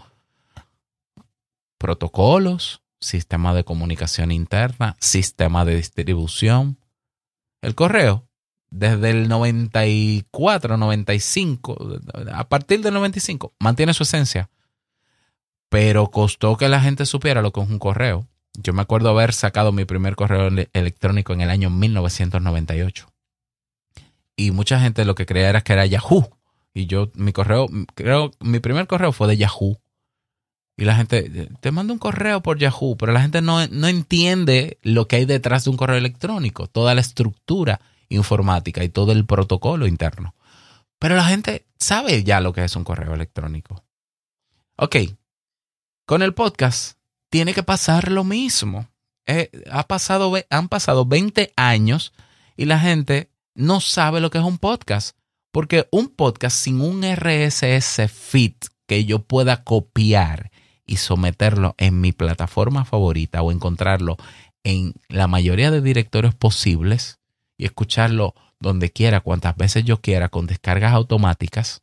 protocolos, 1.78 2.82
sistema 3.00 3.54
de 3.54 3.64
comunicación 3.64 4.32
interna, 4.32 4.96
sistema 5.00 5.64
de 5.64 5.76
distribución. 5.76 6.80
El 7.62 7.76
correo, 7.76 8.28
desde 8.72 9.12
el 9.12 9.30
94, 9.30 10.78
95, 10.78 11.78
a 12.34 12.50
partir 12.50 12.82
del 12.82 12.96
95, 12.96 13.54
mantiene 13.60 13.94
su 13.94 14.04
esencia. 14.04 14.50
Pero 15.76 16.10
costó 16.10 16.56
que 16.56 16.70
la 16.70 16.80
gente 16.80 17.06
supiera 17.06 17.42
lo 17.42 17.52
que 17.52 17.60
es 17.60 17.70
un 17.70 17.80
correo. 17.80 18.26
Yo 18.54 18.72
me 18.72 18.82
acuerdo 18.82 19.10
haber 19.10 19.34
sacado 19.34 19.74
mi 19.74 19.84
primer 19.84 20.16
correo 20.16 20.48
electrónico 20.72 21.34
en 21.34 21.42
el 21.42 21.50
año 21.50 21.70
1998 21.70 23.08
y 24.38 24.52
mucha 24.52 24.80
gente 24.80 25.04
lo 25.04 25.16
que 25.16 25.26
creía 25.26 25.50
era 25.50 25.60
que 25.60 25.74
era 25.74 25.86
Yahoo. 25.86 26.30
Y 26.74 26.86
yo, 26.86 27.12
mi 27.16 27.34
correo, 27.34 27.68
creo, 27.94 28.32
mi 28.40 28.62
primer 28.62 28.88
correo 28.88 29.12
fue 29.12 29.28
de 29.28 29.36
Yahoo. 29.36 29.78
Y 30.78 30.86
la 30.86 30.96
gente, 30.96 31.50
te 31.60 31.72
mando 31.72 31.92
un 31.92 32.00
correo 32.00 32.42
por 32.42 32.58
Yahoo, 32.58 32.96
pero 32.96 33.12
la 33.12 33.22
gente 33.22 33.42
no, 33.42 33.68
no 33.68 33.90
entiende 33.90 34.78
lo 34.82 35.10
que 35.10 35.18
hay 35.18 35.26
detrás 35.26 35.66
de 35.66 35.72
un 35.72 35.76
correo 35.76 35.98
electrónico, 35.98 36.68
toda 36.68 36.96
la 36.96 37.02
estructura 37.02 37.82
informática 38.08 38.82
y 38.82 38.88
todo 38.88 39.12
el 39.12 39.26
protocolo 39.26 39.88
interno. 39.88 40.36
Pero 41.00 41.18
la 41.18 41.26
gente 41.26 41.66
sabe 41.78 42.24
ya 42.24 42.40
lo 42.40 42.54
que 42.54 42.64
es 42.64 42.78
un 42.78 42.86
correo 42.86 43.14
electrónico. 43.14 43.84
Ok, 44.78 44.96
con 46.06 46.22
el 46.22 46.34
podcast 46.34 46.98
tiene 47.30 47.54
que 47.54 47.64
pasar 47.64 48.12
lo 48.12 48.24
mismo. 48.24 48.88
Eh, 49.26 49.50
ha 49.72 49.88
pasado, 49.88 50.34
han 50.50 50.70
pasado 50.70 51.06
20 51.06 51.52
años 51.56 52.14
y 52.56 52.66
la 52.66 52.80
gente 52.80 53.30
no 53.56 53.82
sabe 53.82 54.22
lo 54.22 54.30
que 54.30 54.38
es 54.38 54.44
un 54.44 54.58
podcast. 54.58 55.18
Porque 55.52 55.88
un 55.92 56.10
podcast 56.10 56.58
sin 56.58 56.82
un 56.82 57.04
RSS 57.04 58.12
feed 58.12 58.54
que 58.88 59.06
yo 59.06 59.20
pueda 59.20 59.64
copiar 59.64 60.52
y 60.86 60.98
someterlo 60.98 61.76
en 61.78 62.02
mi 62.02 62.12
plataforma 62.12 62.86
favorita 62.86 63.42
o 63.42 63.52
encontrarlo 63.52 64.18
en 64.64 64.94
la 65.08 65.28
mayoría 65.28 65.72
de 65.72 65.82
directorios 65.82 66.36
posibles 66.36 67.20
y 67.58 67.66
escucharlo 67.66 68.36
donde 68.60 68.92
quiera, 68.92 69.22
cuantas 69.22 69.56
veces 69.56 69.86
yo 69.86 70.02
quiera, 70.02 70.30
con 70.30 70.46
descargas 70.46 70.94
automáticas. 70.94 71.82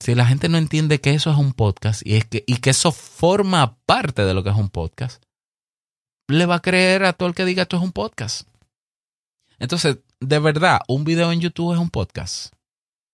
Si 0.00 0.14
la 0.14 0.26
gente 0.26 0.48
no 0.48 0.56
entiende 0.56 1.00
que 1.00 1.12
eso 1.12 1.30
es 1.30 1.36
un 1.36 1.52
podcast 1.52 2.00
y, 2.04 2.16
es 2.16 2.24
que, 2.24 2.42
y 2.46 2.56
que 2.56 2.70
eso 2.70 2.90
forma 2.90 3.76
parte 3.84 4.24
de 4.24 4.32
lo 4.32 4.42
que 4.42 4.50
es 4.50 4.56
un 4.56 4.70
podcast, 4.70 5.22
le 6.26 6.46
va 6.46 6.56
a 6.56 6.62
creer 6.62 7.04
a 7.04 7.12
todo 7.12 7.28
el 7.28 7.34
que 7.34 7.44
diga 7.44 7.62
esto 7.62 7.76
es 7.76 7.82
un 7.82 7.92
podcast. 7.92 8.48
Entonces, 9.58 9.98
de 10.20 10.38
verdad, 10.38 10.80
un 10.88 11.04
video 11.04 11.30
en 11.32 11.40
YouTube 11.40 11.74
es 11.74 11.78
un 11.78 11.90
podcast. 11.90 12.54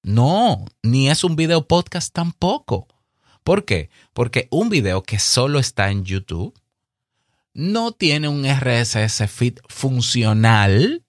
No, 0.05 0.65
ni 0.83 1.11
es 1.11 1.25
un 1.25 1.35
video 1.35 1.67
podcast 1.67 2.13
tampoco. 2.13 2.87
¿Por 3.43 3.65
qué? 3.65 3.91
Porque 4.13 4.47
un 4.51 4.69
video 4.69 5.03
que 5.03 5.19
solo 5.19 5.59
está 5.59 5.91
en 5.91 6.05
YouTube 6.05 6.55
no 7.53 7.93
tiene 7.93 8.29
un 8.29 8.45
RSS 8.45 9.29
feed 9.29 9.59
funcional 9.69 11.03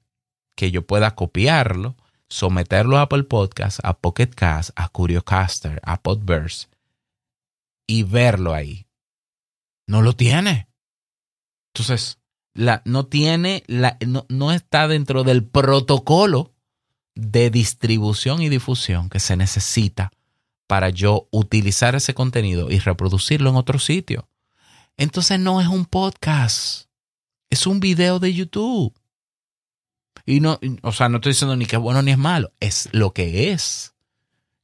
que 0.55 0.71
yo 0.71 0.87
pueda 0.87 1.13
copiarlo, 1.13 1.95
someterlo 2.29 2.97
a 2.97 3.03
Apple 3.03 3.23
Podcast, 3.23 3.79
a 3.83 3.97
Pocket 3.97 4.27
Cast, 4.27 4.71
a 4.75 4.89
Curiocaster, 4.89 5.79
a 5.83 6.01
Podverse 6.01 6.67
y 7.87 8.03
verlo 8.03 8.53
ahí. 8.53 8.87
No 9.87 10.01
lo 10.01 10.13
tiene. 10.13 10.67
Entonces, 11.73 12.19
no 12.85 13.05
tiene, 13.05 13.63
la, 13.67 13.97
no, 14.29 14.51
está 14.51 14.87
dentro 14.87 15.23
del 15.23 15.43
protocolo 15.43 16.53
de 17.15 17.49
distribución 17.49 18.41
y 18.41 18.49
difusión 18.49 19.09
que 19.09 19.19
se 19.19 19.37
necesita 19.37 20.11
para 20.67 20.89
yo 20.89 21.27
utilizar 21.31 21.95
ese 21.95 22.13
contenido 22.13 22.69
y 22.69 22.79
reproducirlo 22.79 23.49
en 23.49 23.55
otro 23.55 23.79
sitio. 23.79 24.27
Entonces 24.97 25.39
no 25.39 25.61
es 25.61 25.67
un 25.67 25.85
podcast, 25.85 26.89
es 27.49 27.67
un 27.67 27.79
video 27.79 28.19
de 28.19 28.33
YouTube. 28.33 28.93
Y 30.27 30.41
no, 30.41 30.59
o 30.81 30.91
sea, 30.91 31.07
no 31.07 31.17
estoy 31.17 31.31
diciendo 31.31 31.55
ni 31.55 31.65
que 31.65 31.77
es 31.77 31.81
bueno 31.81 32.01
ni 32.01 32.11
es 32.11 32.17
malo, 32.17 32.51
es 32.59 32.89
lo 32.91 33.13
que 33.13 33.53
es. 33.53 33.95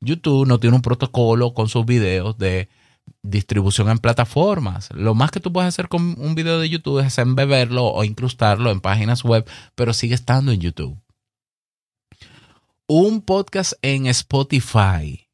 YouTube 0.02 0.46
no 0.46 0.60
tiene 0.60 0.76
un 0.76 0.82
protocolo 0.82 1.54
con 1.54 1.70
sus 1.70 1.86
videos 1.86 2.38
de 2.38 2.68
distribución 3.22 3.88
en 3.90 4.00
plataformas. 4.00 4.90
Lo 4.94 5.16
más 5.16 5.32
que 5.32 5.40
tú 5.40 5.54
puedes 5.54 5.70
hacer 5.70 5.88
con 5.88 6.16
un 6.20 6.36
video 6.36 6.60
de 6.60 6.70
YouTube 6.70 7.00
es 7.00 7.18
embeberlo 7.18 7.86
o 7.86 8.04
incrustarlo 8.04 8.72
en 8.72 8.82
páginas 8.82 9.24
web, 9.24 9.50
pero 9.74 9.94
sigue 9.94 10.16
estando 10.16 10.52
en 10.52 10.60
YouTube. 10.60 11.00
Un 12.86 13.22
podcast 13.22 13.72
en 13.82 14.08
Spotify, 14.08 15.30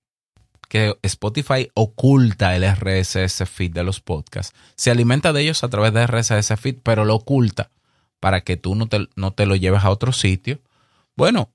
que 0.69 0.95
Spotify 1.01 1.71
oculta 1.73 2.55
el 2.55 2.71
RSS 2.71 3.49
feed 3.49 3.73
de 3.73 3.83
los 3.83 3.99
podcasts. 3.99 4.55
Se 4.75 4.91
alimenta 4.91 5.33
de 5.33 5.41
ellos 5.41 5.63
a 5.63 5.69
través 5.69 5.91
de 5.91 6.05
RSS 6.05 6.55
feed, 6.59 6.77
pero 6.83 7.03
lo 7.03 7.15
oculta 7.15 7.71
para 8.19 8.41
que 8.41 8.57
tú 8.57 8.75
no 8.75 8.87
te, 8.87 9.07
no 9.15 9.31
te 9.31 9.45
lo 9.45 9.55
lleves 9.55 9.83
a 9.83 9.89
otro 9.89 10.11
sitio. 10.11 10.59
Bueno, 11.15 11.51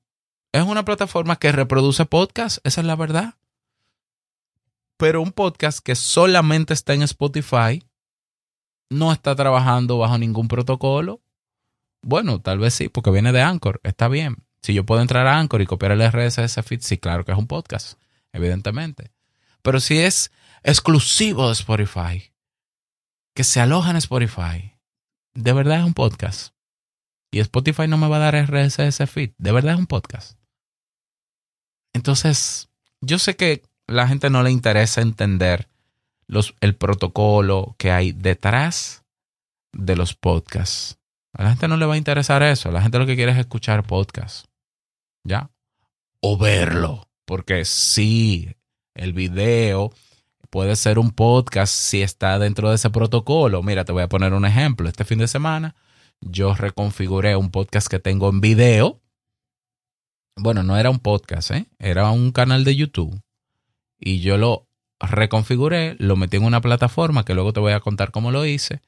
es 0.52 0.62
una 0.62 0.84
plataforma 0.84 1.36
que 1.36 1.52
reproduce 1.52 2.04
podcasts, 2.06 2.60
esa 2.64 2.80
es 2.80 2.86
la 2.86 2.96
verdad. 2.96 3.34
Pero 4.96 5.20
un 5.20 5.32
podcast 5.32 5.80
que 5.80 5.94
solamente 5.94 6.72
está 6.72 6.94
en 6.94 7.02
Spotify 7.02 7.82
no 8.90 9.12
está 9.12 9.34
trabajando 9.34 9.98
bajo 9.98 10.16
ningún 10.18 10.48
protocolo. 10.48 11.20
Bueno, 12.02 12.40
tal 12.40 12.58
vez 12.58 12.74
sí, 12.74 12.88
porque 12.88 13.10
viene 13.10 13.32
de 13.32 13.42
Anchor, 13.42 13.80
está 13.82 14.08
bien. 14.08 14.44
Si 14.62 14.72
yo 14.72 14.86
puedo 14.86 15.02
entrar 15.02 15.26
a 15.26 15.38
Anchor 15.38 15.60
y 15.60 15.66
copiar 15.66 15.92
el 15.92 16.10
RSS 16.10 16.62
feed, 16.64 16.80
sí, 16.80 16.98
claro 16.98 17.24
que 17.24 17.32
es 17.32 17.38
un 17.38 17.46
podcast, 17.46 17.98
evidentemente. 18.32 19.12
Pero 19.62 19.80
si 19.80 19.98
es 19.98 20.30
exclusivo 20.62 21.48
de 21.48 21.52
Spotify, 21.52 22.32
que 23.34 23.44
se 23.44 23.60
aloja 23.60 23.90
en 23.90 23.96
Spotify, 23.96 24.78
de 25.34 25.52
verdad 25.52 25.80
es 25.80 25.84
un 25.84 25.94
podcast. 25.94 26.53
Y 27.34 27.40
Spotify 27.40 27.88
no 27.88 27.98
me 27.98 28.06
va 28.06 28.18
a 28.18 28.30
dar 28.30 28.48
RSS 28.48 29.10
feed, 29.10 29.32
de 29.38 29.50
verdad 29.50 29.72
es 29.72 29.80
un 29.80 29.88
podcast. 29.88 30.38
Entonces, 31.92 32.68
yo 33.00 33.18
sé 33.18 33.34
que 33.34 33.64
la 33.88 34.06
gente 34.06 34.30
no 34.30 34.44
le 34.44 34.52
interesa 34.52 35.00
entender 35.00 35.68
los, 36.28 36.54
el 36.60 36.76
protocolo 36.76 37.74
que 37.76 37.90
hay 37.90 38.12
detrás 38.12 39.02
de 39.72 39.96
los 39.96 40.14
podcasts. 40.14 41.00
A 41.32 41.42
la 41.42 41.48
gente 41.50 41.66
no 41.66 41.76
le 41.76 41.86
va 41.86 41.94
a 41.94 41.96
interesar 41.96 42.44
eso. 42.44 42.70
La 42.70 42.82
gente 42.82 43.00
lo 43.00 43.06
que 43.06 43.16
quiere 43.16 43.32
es 43.32 43.38
escuchar 43.38 43.84
podcasts. 43.84 44.48
¿Ya? 45.24 45.50
O 46.20 46.38
verlo. 46.38 47.08
Porque 47.24 47.64
sí, 47.64 48.54
el 48.94 49.12
video 49.12 49.92
puede 50.50 50.76
ser 50.76 51.00
un 51.00 51.10
podcast 51.10 51.74
si 51.74 52.00
está 52.00 52.38
dentro 52.38 52.68
de 52.68 52.76
ese 52.76 52.90
protocolo. 52.90 53.60
Mira, 53.64 53.84
te 53.84 53.90
voy 53.90 54.04
a 54.04 54.08
poner 54.08 54.34
un 54.34 54.44
ejemplo. 54.44 54.88
Este 54.88 55.04
fin 55.04 55.18
de 55.18 55.26
semana 55.26 55.74
yo 56.20 56.54
reconfiguré 56.54 57.36
un 57.36 57.50
podcast 57.50 57.88
que 57.88 57.98
tengo 57.98 58.28
en 58.28 58.40
video. 58.40 59.00
Bueno, 60.36 60.62
no 60.62 60.76
era 60.76 60.90
un 60.90 60.98
podcast, 60.98 61.52
¿eh? 61.52 61.66
era 61.78 62.10
un 62.10 62.32
canal 62.32 62.64
de 62.64 62.76
YouTube 62.76 63.22
y 63.98 64.20
yo 64.20 64.36
lo 64.36 64.68
reconfiguré, 65.00 65.96
lo 65.98 66.16
metí 66.16 66.36
en 66.36 66.44
una 66.44 66.60
plataforma 66.60 67.24
que 67.24 67.34
luego 67.34 67.52
te 67.52 67.60
voy 67.60 67.72
a 67.72 67.80
contar 67.80 68.10
cómo 68.10 68.30
lo 68.30 68.44
hice, 68.44 68.82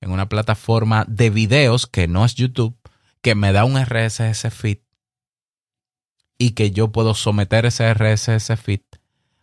en 0.00 0.10
una 0.10 0.28
plataforma 0.28 1.04
de 1.08 1.30
videos 1.30 1.86
que 1.86 2.08
no 2.08 2.24
es 2.24 2.34
YouTube, 2.34 2.76
que 3.22 3.34
me 3.34 3.52
da 3.52 3.64
un 3.64 3.80
RSS 3.82 4.50
feed 4.50 4.78
y 6.38 6.52
que 6.52 6.70
yo 6.70 6.90
puedo 6.90 7.14
someter 7.14 7.66
ese 7.66 7.92
RSS 7.92 8.56
feed 8.58 8.80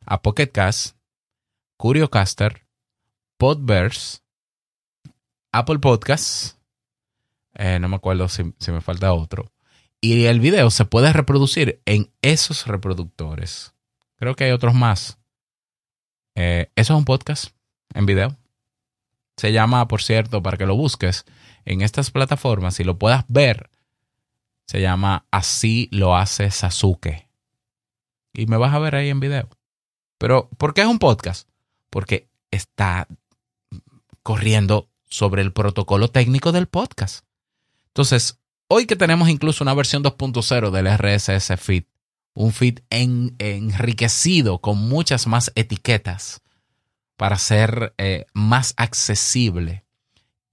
a 0.05 0.21
Pocket 0.21 0.47
Cast, 0.47 0.97
Curiocaster, 1.77 2.65
Podverse, 3.37 4.19
Apple 5.51 5.79
Podcasts, 5.79 6.56
eh, 7.57 7.79
no 7.79 7.89
me 7.89 7.95
acuerdo 7.95 8.29
si, 8.29 8.43
me 8.43 8.81
falta 8.81 9.13
otro. 9.13 9.51
Y 9.99 10.25
el 10.25 10.39
video 10.39 10.69
se 10.69 10.85
puede 10.85 11.11
reproducir 11.11 11.81
en 11.85 12.11
esos 12.21 12.67
reproductores. 12.67 13.73
Creo 14.15 14.35
que 14.35 14.43
hay 14.43 14.51
otros 14.51 14.75
más. 14.75 15.17
Eh, 16.35 16.71
eso 16.75 16.93
es 16.93 16.97
un 16.97 17.05
podcast 17.05 17.55
en 17.95 18.05
video. 18.05 18.37
Se 19.37 19.51
llama, 19.51 19.87
por 19.87 20.03
cierto, 20.03 20.43
para 20.43 20.57
que 20.57 20.67
lo 20.67 20.75
busques 20.75 21.25
en 21.65 21.81
estas 21.81 22.11
plataformas 22.11 22.79
y 22.79 22.83
lo 22.83 22.99
puedas 22.99 23.25
ver. 23.27 23.71
Se 24.67 24.79
llama 24.79 25.25
Así 25.31 25.89
lo 25.91 26.15
hace 26.15 26.51
Sasuke. 26.51 27.27
Y 28.33 28.45
me 28.45 28.57
vas 28.57 28.73
a 28.73 28.79
ver 28.79 28.93
ahí 28.93 29.09
en 29.09 29.19
video. 29.19 29.49
Pero, 30.19 30.49
¿por 30.57 30.75
qué 30.75 30.81
es 30.81 30.87
un 30.87 30.99
podcast? 30.99 31.49
Porque 31.89 32.29
está 32.51 33.07
corriendo 34.21 34.89
sobre 35.05 35.41
el 35.41 35.53
protocolo 35.53 36.09
técnico 36.09 36.51
del 36.51 36.67
podcast. 36.67 37.26
Entonces, 37.97 38.37
hoy 38.67 38.85
que 38.85 38.95
tenemos 38.95 39.27
incluso 39.27 39.63
una 39.63 39.73
versión 39.73 40.03
2.0 40.03 40.69
del 40.69 40.85
RSS 40.85 41.59
feed, 41.59 41.85
un 42.35 42.53
feed 42.53 42.81
enriquecido 42.91 44.59
con 44.59 44.77
muchas 44.77 45.25
más 45.25 45.51
etiquetas 45.55 46.43
para 47.15 47.39
ser 47.39 47.95
eh, 47.97 48.27
más 48.33 48.75
accesible 48.77 49.83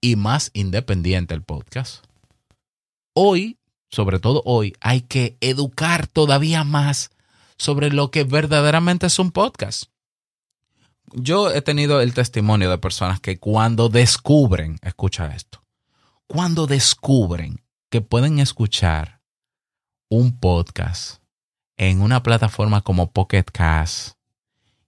y 0.01 0.15
más 0.15 0.49
independiente 0.55 1.35
el 1.35 1.43
podcast. 1.43 2.03
Hoy, 3.13 3.59
sobre 3.91 4.17
todo 4.17 4.41
hoy, 4.43 4.73
hay 4.81 5.01
que 5.01 5.37
educar 5.39 6.07
todavía 6.07 6.63
más 6.63 7.11
sobre 7.59 7.91
lo 7.91 8.09
que 8.09 8.23
verdaderamente 8.23 9.05
es 9.05 9.19
un 9.19 9.29
podcast. 9.29 9.83
Yo 11.13 11.51
he 11.51 11.61
tenido 11.61 12.01
el 12.01 12.15
testimonio 12.15 12.71
de 12.71 12.79
personas 12.79 13.19
que 13.19 13.37
cuando 13.37 13.87
descubren, 13.89 14.79
escucha 14.81 15.27
esto, 15.27 15.61
cuando 16.27 16.67
descubren 16.67 17.61
que 17.89 18.01
pueden 18.01 18.39
escuchar 18.39 19.21
un 20.09 20.39
podcast 20.39 21.21
en 21.77 22.01
una 22.01 22.23
plataforma 22.23 22.81
como 22.81 23.11
Pocket 23.11 23.45
Cast 23.51 24.17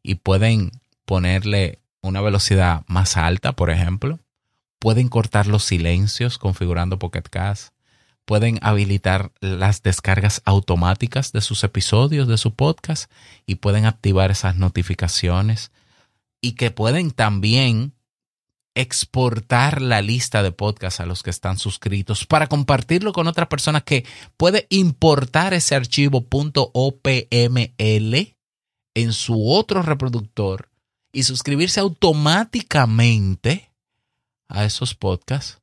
y 0.01 0.15
pueden 0.15 0.71
ponerle 1.05 1.81
una 2.01 2.21
velocidad 2.21 2.83
más 2.87 3.17
alta, 3.17 3.53
por 3.53 3.69
ejemplo, 3.69 4.19
pueden 4.79 5.09
cortar 5.09 5.47
los 5.47 5.63
silencios 5.63 6.37
configurando 6.37 6.99
Pocket 6.99 7.23
Cast, 7.23 7.73
pueden 8.25 8.59
habilitar 8.61 9.31
las 9.39 9.83
descargas 9.83 10.41
automáticas 10.45 11.31
de 11.31 11.41
sus 11.41 11.63
episodios, 11.63 12.27
de 12.27 12.37
su 12.37 12.53
podcast, 12.55 13.11
y 13.45 13.55
pueden 13.55 13.85
activar 13.85 14.31
esas 14.31 14.55
notificaciones 14.57 15.71
y 16.41 16.53
que 16.53 16.71
pueden 16.71 17.11
también 17.11 17.93
exportar 18.77 19.81
la 19.81 20.03
lista 20.03 20.43
de 20.43 20.51
podcasts 20.51 20.99
a 20.99 21.07
los 21.07 21.23
que 21.23 21.31
están 21.31 21.57
suscritos 21.57 22.27
para 22.27 22.45
compartirlo 22.45 23.11
con 23.11 23.27
otra 23.27 23.49
persona 23.49 23.81
que 23.81 24.05
puede 24.37 24.67
importar 24.69 25.55
ese 25.55 25.73
archivo 25.73 26.27
.opml 26.29 28.35
en 28.93 29.13
su 29.13 29.51
otro 29.51 29.81
reproductor 29.81 30.69
y 31.11 31.23
suscribirse 31.23 31.79
automáticamente 31.79 33.71
a 34.47 34.63
esos 34.63 34.93
podcasts. 34.93 35.59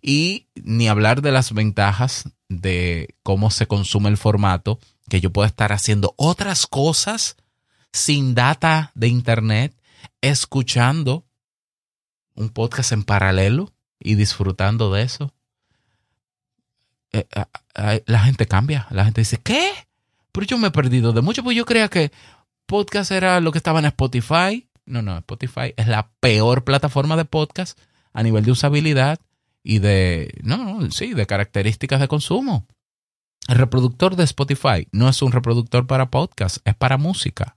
Y 0.00 0.46
ni 0.54 0.86
hablar 0.86 1.20
de 1.20 1.32
las 1.32 1.52
ventajas 1.52 2.30
de 2.48 3.16
cómo 3.24 3.50
se 3.50 3.66
consume 3.66 4.08
el 4.08 4.16
formato, 4.16 4.78
que 5.08 5.20
yo 5.20 5.32
puedo 5.32 5.46
estar 5.46 5.72
haciendo 5.72 6.14
otras 6.16 6.68
cosas 6.68 7.36
sin 7.92 8.36
data 8.36 8.92
de 8.94 9.08
internet, 9.08 9.76
escuchando 10.20 11.26
un 12.34 12.50
podcast 12.50 12.92
en 12.92 13.04
paralelo 13.04 13.72
y 13.98 14.14
disfrutando 14.14 14.92
de 14.92 15.02
eso. 15.02 15.34
Eh, 17.12 17.26
la 18.06 18.20
gente 18.20 18.46
cambia, 18.46 18.86
la 18.90 19.04
gente 19.04 19.20
dice, 19.20 19.38
¿qué? 19.38 19.72
Pero 20.32 20.46
yo 20.46 20.58
me 20.58 20.68
he 20.68 20.72
perdido 20.72 21.12
de 21.12 21.20
mucho, 21.20 21.44
pues 21.44 21.56
yo 21.56 21.64
creía 21.64 21.88
que 21.88 22.10
podcast 22.66 23.12
era 23.12 23.40
lo 23.40 23.52
que 23.52 23.58
estaba 23.58 23.78
en 23.78 23.84
Spotify. 23.86 24.68
No, 24.84 25.00
no, 25.00 25.18
Spotify 25.18 25.72
es 25.76 25.86
la 25.86 26.10
peor 26.20 26.64
plataforma 26.64 27.16
de 27.16 27.24
podcast 27.24 27.78
a 28.12 28.22
nivel 28.22 28.44
de 28.44 28.50
usabilidad 28.50 29.20
y 29.62 29.78
de, 29.78 30.40
no, 30.42 30.90
sí, 30.90 31.14
de 31.14 31.26
características 31.26 32.00
de 32.00 32.08
consumo. 32.08 32.66
El 33.48 33.58
reproductor 33.58 34.16
de 34.16 34.24
Spotify 34.24 34.88
no 34.92 35.08
es 35.08 35.22
un 35.22 35.32
reproductor 35.32 35.86
para 35.86 36.10
podcast, 36.10 36.58
es 36.64 36.74
para 36.74 36.96
música. 36.96 37.56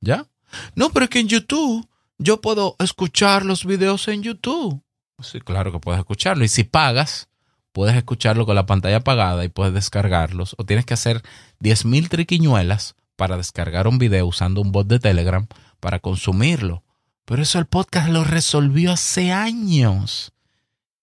¿Ya? 0.00 0.26
No, 0.74 0.90
pero 0.90 1.04
es 1.04 1.10
que 1.10 1.20
en 1.20 1.28
YouTube 1.28 1.88
yo 2.20 2.40
puedo 2.40 2.76
escuchar 2.78 3.44
los 3.44 3.64
videos 3.64 4.06
en 4.08 4.22
YouTube. 4.22 4.82
Sí, 5.20 5.40
claro 5.40 5.72
que 5.72 5.80
puedes 5.80 5.98
escucharlo. 5.98 6.44
Y 6.44 6.48
si 6.48 6.64
pagas, 6.64 7.28
puedes 7.72 7.96
escucharlo 7.96 8.46
con 8.46 8.54
la 8.54 8.66
pantalla 8.66 8.98
apagada 8.98 9.44
y 9.44 9.48
puedes 9.48 9.74
descargarlos. 9.74 10.54
O 10.58 10.64
tienes 10.64 10.86
que 10.86 10.94
hacer 10.94 11.22
10.000 11.60 12.08
triquiñuelas 12.08 12.94
para 13.16 13.36
descargar 13.36 13.86
un 13.86 13.98
video 13.98 14.26
usando 14.26 14.60
un 14.60 14.72
bot 14.72 14.86
de 14.86 14.98
Telegram 14.98 15.46
para 15.80 15.98
consumirlo. 15.98 16.84
Pero 17.24 17.42
eso 17.42 17.58
el 17.58 17.66
podcast 17.66 18.08
lo 18.08 18.24
resolvió 18.24 18.92
hace 18.92 19.32
años 19.32 20.32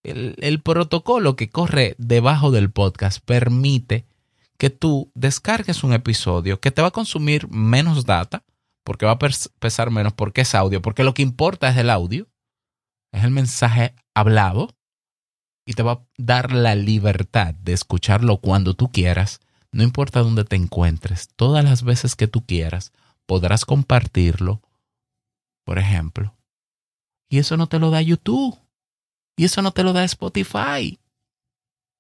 el, 0.08 0.62
protocolo 0.62 1.36
que 1.36 1.50
corre 1.50 1.96
debajo 1.98 2.52
del 2.52 2.72
podcast 2.72 3.20
permite 3.24 4.06
que 4.58 4.70
tú 4.70 5.12
descargues 5.13 5.84
un 5.84 5.94
episodio 5.94 6.60
que 6.60 6.72
te 6.72 6.82
va 6.82 6.89
a 6.89 6.91
consumir 6.91 7.48
menos 7.50 8.06
data, 8.06 8.44
porque 8.88 9.06
va 9.06 9.12
a 9.12 9.19
pesar 9.19 9.91
menos, 9.91 10.13
porque 10.13 10.39
es 10.39 10.56
audio, 10.56 10.82
porque 10.82 11.04
lo 11.04 11.13
que 11.13 11.21
importa 11.21 11.67
es 11.67 11.76
el 11.76 11.89
audio, 11.89 12.30
es 13.12 13.26
el 13.26 13.32
mensaje 13.32 13.93
hablado, 14.15 14.78
y 15.65 15.73
te 15.73 15.84
va 15.84 15.91
a 15.91 16.06
dar 16.17 16.54
la 16.54 16.73
libertad 16.73 17.54
de 17.54 17.73
escucharlo 17.73 18.38
cuando 18.38 18.76
tú 18.76 18.89
quieras, 18.89 19.41
no 19.73 19.84
importa 19.84 20.21
dónde 20.21 20.45
te 20.45 20.56
encuentres, 20.56 21.28
todas 21.36 21.65
las 21.65 21.84
veces 21.84 22.15
que 22.15 22.30
tú 22.30 22.45
quieras, 22.45 22.93
podrás 23.26 23.65
compartirlo, 23.65 24.62
por 25.65 25.80
ejemplo. 25.80 26.38
Y 27.30 27.39
eso 27.39 27.58
no 27.58 27.67
te 27.67 27.80
lo 27.80 27.91
da 27.91 28.02
YouTube. 28.02 28.58
Y 29.36 29.43
eso 29.43 29.62
no 29.62 29.73
te 29.73 29.84
lo 29.84 29.91
da 29.91 30.06
Spotify. 30.06 30.97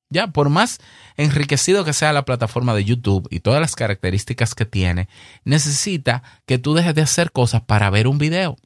Ya, 0.09 0.27
por 0.27 0.49
más 0.49 0.79
enriquecido 1.17 1.83
que 1.83 1.93
sea 1.93 2.13
la 2.13 2.25
plataforma 2.25 2.73
de 2.73 2.85
YouTube 2.85 3.27
y 3.29 3.41
todas 3.41 3.59
las 3.59 3.75
características 3.75 4.55
que 4.55 4.65
tiene, 4.65 5.09
necesita 5.43 6.23
que 6.45 6.57
tú 6.57 6.73
dejes 6.73 6.95
de 6.95 7.01
hacer 7.01 7.31
cosas 7.31 7.61
para 7.61 7.89
ver 7.89 8.07
un 8.07 8.17
video. 8.17 8.57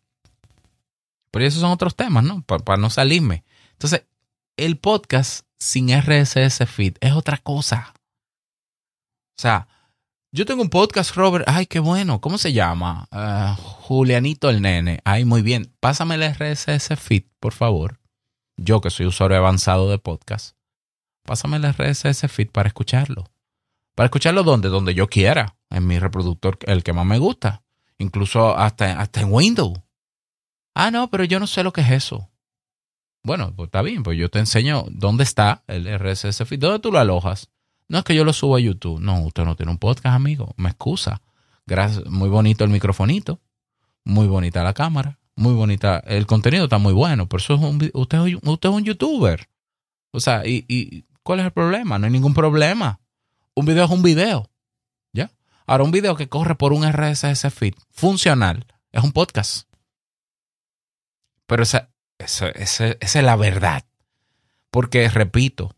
Pero 1.32 1.46
esos 1.46 1.62
son 1.62 1.72
otros 1.72 1.96
temas, 1.96 2.24
¿no? 2.24 2.44
Para, 2.44 2.78
no 2.78 2.90
salirme. 2.90 3.44
Entonces, 3.74 4.06
el 4.58 4.78
podcast 4.78 5.46
sin 5.58 5.90
RSS 5.90 6.66
feed 6.68 6.98
es 7.00 7.14
otra 7.14 7.38
cosa. 7.38 7.94
O 9.38 9.42
sea, 9.42 9.68
yo 10.32 10.46
tengo 10.46 10.62
un 10.62 10.70
podcast, 10.70 11.16
Robert. 11.16 11.46
Ay, 11.48 11.66
qué 11.66 11.80
bueno. 11.80 12.22
¿Cómo 12.22 12.38
se 12.38 12.54
llama? 12.54 13.08
Ah, 13.12 13.58
Julianito 13.60 14.50
el 14.50 14.62
Nene. 14.62 15.00
Ay, 15.06 15.26
muy 15.26 15.42
bien. 15.42 15.74
Pásame 15.80 16.16
el 16.16 16.36
RSS 16.36 16.96
feed, 16.98 17.24
por 17.40 17.54
favor 17.54 18.02
yo 18.64 18.82
que 18.82 18.90
soy 18.90 19.06
usuario 19.06 19.38
avanzado 19.38 19.90
de 19.90 19.98
podcast, 19.98 20.56
pásame 21.24 21.58
el 21.58 21.74
RSS 21.74 22.28
feed 22.30 22.50
para 22.50 22.68
escucharlo. 22.68 23.26
Para 23.96 24.06
escucharlo 24.06 24.44
donde, 24.44 24.70
donde 24.70 24.94
yo 24.94 25.08
quiera, 25.08 25.56
en 25.70 25.88
mi 25.88 26.00
reproductor, 26.00 26.58
el 26.66 26.84
que 26.84 26.94
más 26.94 27.06
me 27.06 27.18
gusta. 27.18 27.64
Incluso 27.98 28.58
hasta, 28.58 29.00
hasta 29.00 29.22
en 29.22 29.32
Windows. 29.32 29.80
Ah, 30.74 30.92
no, 30.92 31.10
pero 31.10 31.24
yo 31.24 31.40
no 31.40 31.48
sé 31.48 31.64
lo 31.64 31.74
que 31.74 31.82
es 31.82 31.92
eso. 31.92 32.30
Bueno, 33.24 33.54
pues 33.56 33.68
está 33.68 33.82
bien, 33.82 34.04
pues 34.04 34.18
yo 34.18 34.30
te 34.30 34.40
enseño 34.40 34.86
dónde 34.90 35.24
está 35.24 35.64
el 35.68 35.88
RSS 36.00 36.46
feed, 36.48 36.60
dónde 36.60 36.80
tú 36.80 36.92
lo 36.92 37.00
alojas. 37.00 37.50
No 37.88 38.00
es 38.00 38.04
que 38.04 38.16
yo 38.16 38.24
lo 38.24 38.34
subo 38.34 38.56
a 38.56 38.60
YouTube. 38.60 39.00
No, 39.00 39.22
usted 39.22 39.44
no 39.44 39.56
tiene 39.56 39.72
un 39.72 39.78
podcast, 39.78 40.16
amigo. 40.16 40.54
Me 40.58 40.70
excusa. 40.70 41.22
Gracias, 41.68 42.06
muy 42.08 42.30
bonito 42.30 42.64
el 42.64 42.70
microfonito. 42.70 43.40
Muy 44.06 44.28
bonita 44.28 44.64
la 44.64 44.74
cámara 44.74 45.20
muy 45.42 45.54
bonita. 45.54 46.00
El 46.00 46.26
contenido 46.26 46.66
está 46.66 46.78
muy 46.78 46.94
bueno, 46.94 47.28
por 47.28 47.42
eso 47.42 47.56
es 47.56 47.62
un, 47.62 47.90
usted, 47.94 48.20
usted 48.44 48.70
es 48.70 48.76
un 48.76 48.84
youtuber. 48.84 49.50
O 50.12 50.20
sea, 50.20 50.46
y, 50.46 50.66
y, 50.68 51.06
¿cuál 51.24 51.40
es 51.40 51.46
el 51.46 51.52
problema? 51.52 51.98
No 51.98 52.06
hay 52.06 52.12
ningún 52.12 52.34
problema. 52.34 53.00
Un 53.54 53.66
video 53.66 53.86
es 53.86 53.92
un 53.92 54.04
video. 54.04 54.50
¿Ya? 55.14 55.32
Ahora, 55.66 55.84
un 55.84 55.92
video 55.92 56.16
que 56.16 56.30
corre 56.30 56.56
por 56.56 56.74
un 56.74 56.90
RSS 56.90 57.54
feed 57.54 57.76
funcional 57.90 58.66
es 58.92 59.04
un 59.04 59.12
podcast. 59.12 59.68
Pero 61.48 61.64
esa, 61.64 61.90
esa, 62.18 62.50
esa, 62.50 62.88
esa 62.88 63.20
es 63.20 63.26
la 63.26 63.36
verdad. 63.36 63.86
Porque, 64.70 65.10
repito, 65.10 65.76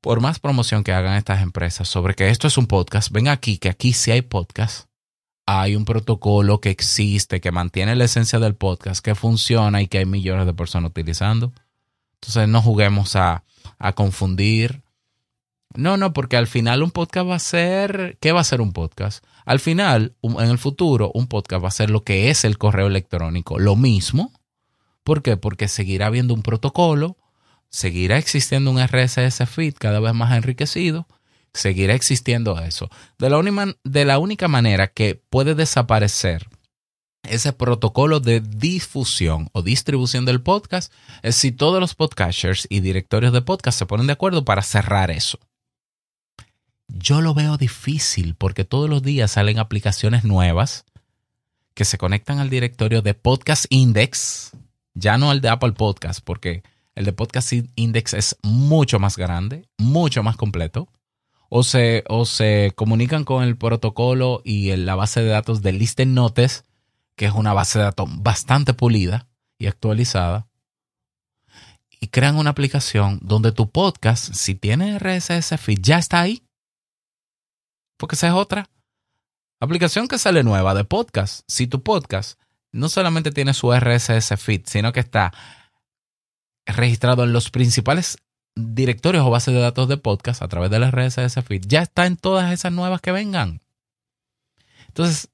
por 0.00 0.20
más 0.20 0.38
promoción 0.38 0.84
que 0.84 0.92
hagan 0.92 1.14
estas 1.14 1.42
empresas 1.42 1.88
sobre 1.88 2.14
que 2.14 2.30
esto 2.30 2.46
es 2.46 2.56
un 2.56 2.66
podcast, 2.66 3.10
ven 3.10 3.28
aquí, 3.28 3.58
que 3.58 3.68
aquí 3.68 3.92
sí 3.92 4.10
hay 4.10 4.22
podcast 4.22 4.88
hay 5.50 5.76
un 5.76 5.86
protocolo 5.86 6.60
que 6.60 6.68
existe, 6.68 7.40
que 7.40 7.50
mantiene 7.52 7.96
la 7.96 8.04
esencia 8.04 8.38
del 8.38 8.54
podcast, 8.54 9.02
que 9.02 9.14
funciona 9.14 9.80
y 9.80 9.86
que 9.86 9.96
hay 9.96 10.04
millones 10.04 10.44
de 10.44 10.52
personas 10.52 10.90
utilizando. 10.90 11.54
Entonces 12.16 12.48
no 12.48 12.60
juguemos 12.60 13.16
a, 13.16 13.44
confundir. 13.94 14.82
No, 15.74 15.96
no, 15.96 16.12
porque 16.12 16.36
al 16.36 16.46
final 16.46 16.82
un 16.82 16.90
podcast 16.90 17.28
va 17.28 17.34
a 17.34 17.40
ser, 17.40 18.16
¿qué 18.20 18.32
va 18.32 18.40
a 18.40 18.44
ser 18.44 18.60
un 18.60 18.72
podcast? 18.72 19.24
Al 19.44 19.60
final, 19.60 20.14
en 20.22 20.48
el 20.48 20.58
futuro, 20.58 21.10
un 21.14 21.26
podcast 21.26 21.62
va 21.62 21.68
a 21.68 21.72
ser 21.72 21.90
lo 21.90 22.04
que 22.04 22.30
es 22.30 22.44
el 22.44 22.58
correo 22.58 22.86
electrónico, 22.86 23.58
lo 23.58 23.76
mismo. 23.76 24.32
¿Por 25.04 25.22
qué? 25.22 25.36
Porque 25.36 25.68
seguirá 25.68 26.06
habiendo 26.06 26.34
un 26.34 26.42
protocolo, 26.42 27.16
seguirá 27.68 28.18
existiendo 28.18 28.70
un 28.70 28.82
RSS 28.82 29.46
feed 29.46 29.74
cada 29.78 30.00
vez 30.00 30.14
más 30.14 30.36
enriquecido 30.36 31.06
seguirá 31.52 31.94
existiendo 31.94 32.58
eso. 32.60 32.88
De 33.18 33.30
la, 33.30 33.38
única, 33.38 33.66
de 33.84 34.04
la 34.04 34.18
única 34.18 34.48
manera 34.48 34.88
que 34.88 35.20
puede 35.28 35.54
desaparecer 35.54 36.48
ese 37.22 37.52
protocolo 37.52 38.20
de 38.20 38.40
difusión 38.40 39.48
o 39.52 39.62
distribución 39.62 40.24
del 40.24 40.40
podcast 40.40 40.92
es 41.22 41.36
si 41.36 41.52
todos 41.52 41.80
los 41.80 41.94
podcasters 41.94 42.66
y 42.70 42.80
directorios 42.80 43.32
de 43.32 43.42
podcast 43.42 43.78
se 43.78 43.86
ponen 43.86 44.06
de 44.06 44.12
acuerdo 44.12 44.44
para 44.44 44.62
cerrar 44.62 45.10
eso. 45.10 45.38
Yo 46.88 47.20
lo 47.20 47.34
veo 47.34 47.56
difícil 47.58 48.34
porque 48.34 48.64
todos 48.64 48.88
los 48.88 49.02
días 49.02 49.32
salen 49.32 49.58
aplicaciones 49.58 50.24
nuevas 50.24 50.86
que 51.74 51.84
se 51.84 51.98
conectan 51.98 52.38
al 52.38 52.50
directorio 52.50 53.02
de 53.02 53.14
Podcast 53.14 53.66
Index, 53.68 54.52
ya 54.94 55.18
no 55.18 55.30
al 55.30 55.40
de 55.40 55.48
Apple 55.48 55.72
Podcast, 55.72 56.20
porque 56.24 56.62
el 56.94 57.04
de 57.04 57.12
Podcast 57.12 57.52
Index 57.76 58.14
es 58.14 58.36
mucho 58.42 58.98
más 58.98 59.16
grande, 59.16 59.68
mucho 59.76 60.22
más 60.22 60.36
completo. 60.36 60.88
O 61.50 61.62
se, 61.62 62.04
o 62.08 62.26
se 62.26 62.72
comunican 62.74 63.24
con 63.24 63.42
el 63.42 63.56
protocolo 63.56 64.42
y 64.44 64.74
la 64.76 64.96
base 64.96 65.22
de 65.22 65.28
datos 65.28 65.62
de 65.62 65.72
Listen 65.72 66.12
Notes, 66.12 66.64
que 67.18 67.26
es 67.26 67.32
una 67.32 67.52
base 67.52 67.78
de 67.78 67.84
datos 67.84 68.08
bastante 68.22 68.72
pulida 68.72 69.26
y 69.58 69.66
actualizada. 69.66 70.46
Y 72.00 72.06
crean 72.06 72.36
una 72.36 72.50
aplicación 72.50 73.18
donde 73.22 73.50
tu 73.50 73.70
podcast, 73.70 74.32
si 74.32 74.54
tiene 74.54 74.96
RSS 74.98 75.60
feed, 75.60 75.80
ya 75.82 75.98
está 75.98 76.20
ahí. 76.20 76.44
Porque 77.98 78.14
esa 78.14 78.28
es 78.28 78.34
otra. 78.34 78.70
Aplicación 79.60 80.06
que 80.06 80.16
sale 80.16 80.44
nueva 80.44 80.74
de 80.74 80.84
podcast. 80.84 81.42
Si 81.48 81.66
tu 81.66 81.82
podcast 81.82 82.40
no 82.70 82.88
solamente 82.88 83.32
tiene 83.32 83.52
su 83.52 83.74
RSS 83.74 84.36
feed, 84.38 84.62
sino 84.66 84.92
que 84.92 85.00
está 85.00 85.32
registrado 86.66 87.24
en 87.24 87.32
los 87.32 87.50
principales 87.50 88.18
directorios 88.54 89.26
o 89.26 89.30
bases 89.30 89.54
de 89.54 89.60
datos 89.60 89.88
de 89.88 89.96
podcast 89.96 90.40
a 90.42 90.48
través 90.48 90.70
de 90.70 90.78
las 90.78 90.94
redes 90.94 91.16
RSS 91.16 91.44
feed, 91.44 91.64
ya 91.66 91.82
está 91.82 92.06
en 92.06 92.16
todas 92.16 92.52
esas 92.52 92.70
nuevas 92.70 93.00
que 93.00 93.10
vengan. 93.10 93.60
Entonces, 94.86 95.30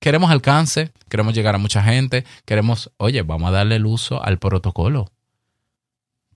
queremos 0.00 0.30
alcance, 0.30 0.92
queremos 1.08 1.34
llegar 1.34 1.54
a 1.54 1.58
mucha 1.58 1.82
gente, 1.82 2.24
queremos, 2.44 2.90
oye, 2.96 3.22
vamos 3.22 3.48
a 3.48 3.52
darle 3.52 3.76
el 3.76 3.86
uso 3.86 4.22
al 4.22 4.38
protocolo. 4.38 5.10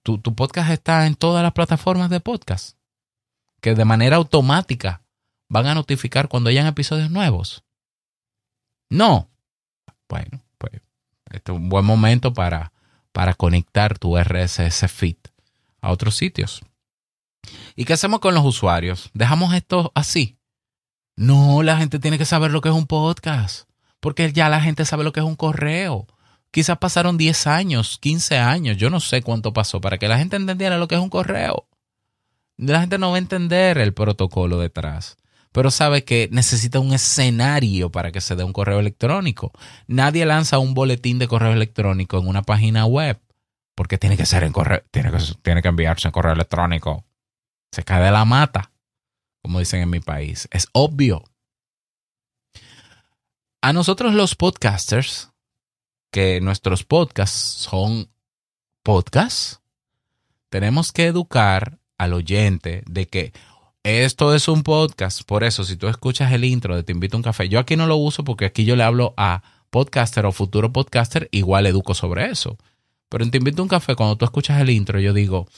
Tu, 0.02 0.18
tu 0.18 0.34
podcast 0.34 0.70
está 0.70 1.06
en 1.06 1.14
todas 1.14 1.42
las 1.42 1.52
plataformas 1.52 2.10
de 2.10 2.20
podcast, 2.20 2.76
que 3.60 3.74
de 3.74 3.84
manera 3.84 4.16
automática 4.16 5.02
van 5.48 5.66
a 5.66 5.74
notificar 5.74 6.28
cuando 6.28 6.50
hayan 6.50 6.66
episodios 6.66 7.10
nuevos. 7.10 7.64
No. 8.88 9.28
Bueno, 10.08 10.40
pues 10.58 10.80
este 11.30 11.52
es 11.52 11.56
un 11.56 11.68
buen 11.68 11.84
momento 11.84 12.32
para 12.32 12.72
para 13.12 13.34
conectar 13.34 13.98
tu 13.98 14.16
RSS 14.16 14.90
feed 14.90 15.16
a 15.80 15.90
otros 15.90 16.16
sitios. 16.16 16.62
¿Y 17.74 17.84
qué 17.84 17.94
hacemos 17.94 18.20
con 18.20 18.34
los 18.34 18.44
usuarios? 18.44 19.10
¿Dejamos 19.14 19.54
esto 19.54 19.92
así? 19.94 20.36
No, 21.20 21.62
la 21.62 21.76
gente 21.76 21.98
tiene 21.98 22.16
que 22.16 22.24
saber 22.24 22.50
lo 22.50 22.62
que 22.62 22.70
es 22.70 22.74
un 22.74 22.86
podcast, 22.86 23.68
porque 24.00 24.32
ya 24.32 24.48
la 24.48 24.62
gente 24.62 24.86
sabe 24.86 25.04
lo 25.04 25.12
que 25.12 25.20
es 25.20 25.26
un 25.26 25.36
correo. 25.36 26.06
Quizás 26.50 26.78
pasaron 26.78 27.18
10 27.18 27.46
años, 27.46 27.98
15 28.00 28.38
años, 28.38 28.78
yo 28.78 28.88
no 28.88 29.00
sé 29.00 29.20
cuánto 29.20 29.52
pasó 29.52 29.82
para 29.82 29.98
que 29.98 30.08
la 30.08 30.16
gente 30.16 30.36
entendiera 30.36 30.78
lo 30.78 30.88
que 30.88 30.94
es 30.94 31.00
un 31.00 31.10
correo. 31.10 31.66
La 32.56 32.80
gente 32.80 32.96
no 32.96 33.10
va 33.10 33.16
a 33.16 33.18
entender 33.18 33.76
el 33.76 33.92
protocolo 33.92 34.58
detrás 34.58 35.18
pero 35.52 35.70
sabe 35.70 36.04
que 36.04 36.28
necesita 36.30 36.78
un 36.78 36.92
escenario 36.92 37.90
para 37.90 38.12
que 38.12 38.20
se 38.20 38.36
dé 38.36 38.44
un 38.44 38.52
correo 38.52 38.78
electrónico. 38.78 39.52
Nadie 39.86 40.24
lanza 40.24 40.58
un 40.58 40.74
boletín 40.74 41.18
de 41.18 41.28
correo 41.28 41.52
electrónico 41.52 42.18
en 42.18 42.28
una 42.28 42.42
página 42.42 42.86
web, 42.86 43.20
porque 43.74 43.98
tiene 43.98 44.16
que 44.16 44.26
ser 44.26 44.44
en 44.44 44.52
correo, 44.52 44.82
tiene 44.90 45.10
que, 45.10 45.18
tiene 45.42 45.62
que 45.62 45.68
enviarse 45.68 46.08
en 46.08 46.12
correo 46.12 46.32
electrónico. 46.32 47.04
Se 47.72 47.82
cae 47.82 48.02
de 48.02 48.10
la 48.10 48.24
mata, 48.24 48.69
como 49.42 49.58
dicen 49.58 49.80
en 49.80 49.90
mi 49.90 50.00
país. 50.00 50.48
Es 50.50 50.68
obvio. 50.72 51.24
A 53.62 53.72
nosotros 53.72 54.14
los 54.14 54.34
podcasters, 54.34 55.30
que 56.10 56.40
nuestros 56.40 56.84
podcasts 56.84 57.38
son 57.38 58.10
podcasts, 58.82 59.60
tenemos 60.48 60.92
que 60.92 61.06
educar 61.06 61.78
al 61.98 62.14
oyente 62.14 62.82
de 62.86 63.06
que 63.06 63.32
esto 63.82 64.34
es 64.34 64.48
un 64.48 64.62
podcast, 64.62 65.22
por 65.22 65.44
eso 65.44 65.64
si 65.64 65.76
tú 65.76 65.88
escuchas 65.88 66.32
el 66.32 66.44
intro 66.44 66.76
de 66.76 66.82
Te 66.82 66.92
invito 66.92 67.16
a 67.16 67.18
un 67.18 67.22
café, 67.22 67.48
yo 67.48 67.58
aquí 67.58 67.76
no 67.76 67.86
lo 67.86 67.96
uso 67.96 68.24
porque 68.24 68.44
aquí 68.44 68.64
yo 68.64 68.76
le 68.76 68.82
hablo 68.82 69.14
a 69.16 69.42
podcaster 69.70 70.26
o 70.26 70.32
futuro 70.32 70.72
podcaster, 70.72 71.28
igual 71.32 71.66
educo 71.66 71.94
sobre 71.94 72.30
eso. 72.30 72.58
Pero 73.08 73.24
en 73.24 73.30
Te 73.30 73.38
invito 73.38 73.62
a 73.62 73.64
un 73.64 73.68
café, 73.68 73.94
cuando 73.94 74.16
tú 74.16 74.24
escuchas 74.24 74.60
el 74.60 74.70
intro, 74.70 75.00
yo 75.00 75.14
digo, 75.14 75.48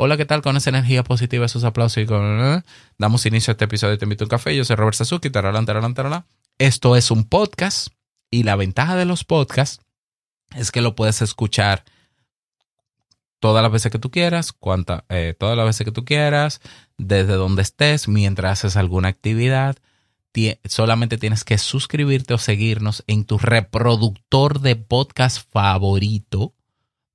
hola, 0.00 0.16
¿qué 0.16 0.24
tal? 0.24 0.42
Con 0.42 0.56
esa 0.56 0.70
energía 0.70 1.02
positiva, 1.02 1.44
esos 1.44 1.64
aplausos 1.64 2.04
y 2.04 2.06
con... 2.06 2.22
Eh, 2.22 2.62
damos 2.98 3.26
inicio 3.26 3.50
a 3.50 3.52
este 3.52 3.64
episodio 3.64 3.98
Te 3.98 4.04
invito 4.04 4.24
a 4.24 4.26
un 4.26 4.30
café. 4.30 4.54
Yo 4.54 4.64
soy 4.64 4.76
Robert 4.76 4.96
Sasuki, 4.96 5.28
taralán, 5.28 5.66
taralán, 5.66 5.94
taralán. 5.94 6.24
Esto 6.56 6.94
es 6.94 7.10
un 7.10 7.24
podcast 7.24 7.88
y 8.30 8.44
la 8.44 8.54
ventaja 8.54 8.94
de 8.94 9.04
los 9.04 9.24
podcasts 9.24 9.84
es 10.56 10.70
que 10.70 10.82
lo 10.82 10.94
puedes 10.94 11.20
escuchar 11.20 11.84
todas 13.40 13.60
las 13.60 13.72
veces 13.72 13.90
que 13.90 13.98
tú 13.98 14.12
quieras, 14.12 14.52
cuanta, 14.52 15.04
eh, 15.08 15.34
todas 15.36 15.56
las 15.56 15.66
veces 15.66 15.84
que 15.84 15.92
tú 15.92 16.04
quieras, 16.04 16.60
desde 16.96 17.34
donde 17.34 17.62
estés, 17.62 18.06
mientras 18.06 18.64
haces 18.64 18.76
alguna 18.76 19.08
actividad. 19.08 19.76
Solamente 20.64 21.18
tienes 21.18 21.42
que 21.42 21.58
suscribirte 21.58 22.34
o 22.34 22.38
seguirnos 22.38 23.02
en 23.08 23.24
tu 23.24 23.38
reproductor 23.38 24.60
de 24.60 24.76
podcast 24.76 25.44
favorito 25.50 26.54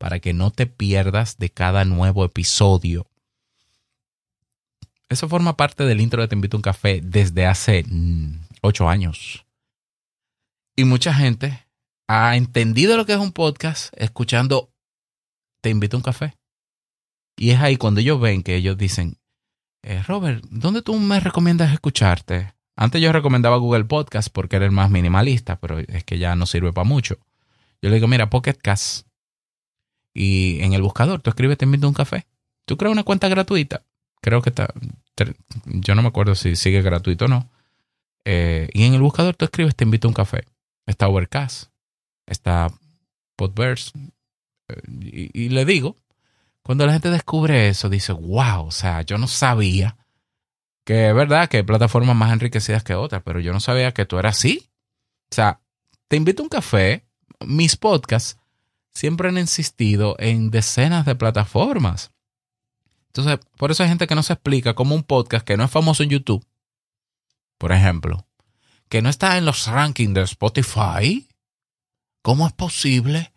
para 0.03 0.19
que 0.19 0.33
no 0.33 0.51
te 0.51 0.65
pierdas 0.65 1.37
de 1.37 1.49
cada 1.49 1.85
nuevo 1.85 2.25
episodio. 2.25 3.07
Eso 5.07 5.29
forma 5.29 5.55
parte 5.55 5.85
del 5.85 6.01
intro 6.01 6.21
de 6.21 6.27
Te 6.27 6.35
invito 6.35 6.57
a 6.57 6.59
un 6.59 6.61
café 6.61 6.99
desde 7.01 7.45
hace 7.45 7.85
mm, 7.87 8.47
ocho 8.63 8.89
años. 8.89 9.45
Y 10.75 10.83
mucha 10.83 11.13
gente 11.13 11.65
ha 12.09 12.35
entendido 12.35 12.97
lo 12.97 13.05
que 13.05 13.13
es 13.13 13.17
un 13.17 13.31
podcast 13.31 13.93
escuchando 13.95 14.73
te 15.61 15.69
invito 15.69 15.95
a 15.95 15.99
un 15.99 16.03
café. 16.03 16.35
Y 17.37 17.51
es 17.51 17.61
ahí 17.61 17.77
cuando 17.77 18.01
ellos 18.01 18.19
ven 18.19 18.43
que 18.43 18.57
ellos 18.57 18.77
dicen, 18.77 19.15
eh, 19.83 20.03
Robert, 20.03 20.43
¿dónde 20.49 20.81
tú 20.81 20.99
me 20.99 21.21
recomiendas 21.21 21.71
escucharte? 21.71 22.53
Antes 22.75 23.01
yo 23.01 23.13
recomendaba 23.13 23.55
Google 23.55 23.85
Podcast 23.85 24.27
porque 24.33 24.57
era 24.57 24.65
el 24.65 24.71
más 24.71 24.91
minimalista, 24.91 25.61
pero 25.61 25.79
es 25.79 26.03
que 26.03 26.19
ya 26.19 26.35
no 26.35 26.45
sirve 26.45 26.73
para 26.73 26.83
mucho. 26.83 27.19
Yo 27.81 27.87
le 27.87 27.95
digo, 27.95 28.09
mira, 28.09 28.29
Pocket 28.29 28.57
Cast. 28.61 29.07
Y 30.13 30.61
en 30.61 30.73
el 30.73 30.81
buscador 30.81 31.21
tú 31.21 31.29
escribes 31.29 31.57
Te 31.57 31.65
invito 31.65 31.87
a 31.87 31.89
un 31.89 31.95
café. 31.95 32.27
Tú 32.65 32.77
creas 32.77 32.91
una 32.91 33.03
cuenta 33.03 33.27
gratuita. 33.27 33.83
Creo 34.21 34.41
que 34.41 34.49
está. 34.49 34.73
Yo 35.65 35.95
no 35.95 36.01
me 36.01 36.07
acuerdo 36.07 36.35
si 36.35 36.55
sigue 36.55 36.81
gratuito 36.81 37.25
o 37.25 37.27
no. 37.27 37.49
Eh, 38.25 38.69
y 38.73 38.83
en 38.83 38.93
el 38.93 39.01
buscador 39.01 39.35
tú 39.35 39.45
escribes 39.45 39.75
Te 39.75 39.83
invito 39.83 40.07
a 40.07 40.09
un 40.09 40.15
café. 40.15 40.45
Está 40.85 41.07
Overcast. 41.07 41.69
Está 42.27 42.71
Podverse 43.35 43.91
y, 44.87 45.49
le 45.49 45.65
digo, 45.65 45.95
cuando 46.61 46.85
la 46.85 46.93
gente 46.93 47.09
descubre 47.09 47.67
eso, 47.69 47.89
dice, 47.89 48.13
wow, 48.13 48.65
o 48.65 48.71
sea, 48.71 49.01
yo 49.01 49.17
no 49.17 49.27
sabía 49.27 49.97
que 50.85 51.09
es 51.09 51.15
verdad 51.15 51.47
que 51.49 51.57
hay 51.57 51.63
plataformas 51.63 52.15
más 52.15 52.31
enriquecidas 52.33 52.83
que 52.83 52.95
otras, 52.95 53.21
pero 53.23 53.39
yo 53.39 53.53
no 53.53 53.59
sabía 53.59 53.93
que 53.93 54.05
tú 54.05 54.19
eras 54.19 54.37
así. 54.37 54.69
O 55.31 55.35
sea, 55.35 55.61
te 56.07 56.17
invito 56.17 56.43
a 56.43 56.45
un 56.45 56.49
café, 56.49 57.05
mis 57.45 57.77
podcasts 57.77 58.37
siempre 58.93 59.29
han 59.29 59.37
insistido 59.37 60.15
en 60.19 60.51
decenas 60.51 61.05
de 61.05 61.15
plataformas. 61.15 62.11
Entonces, 63.07 63.39
por 63.57 63.71
eso 63.71 63.83
hay 63.83 63.89
gente 63.89 64.07
que 64.07 64.15
no 64.15 64.23
se 64.23 64.33
explica 64.33 64.73
cómo 64.73 64.95
un 64.95 65.03
podcast 65.03 65.45
que 65.45 65.57
no 65.57 65.63
es 65.63 65.71
famoso 65.71 66.03
en 66.03 66.09
YouTube, 66.09 66.45
por 67.57 67.71
ejemplo, 67.71 68.25
que 68.89 69.01
no 69.01 69.09
está 69.09 69.37
en 69.37 69.45
los 69.45 69.67
rankings 69.67 70.13
de 70.13 70.21
Spotify, 70.21 71.27
¿cómo 72.21 72.47
es 72.47 72.53
posible 72.53 73.33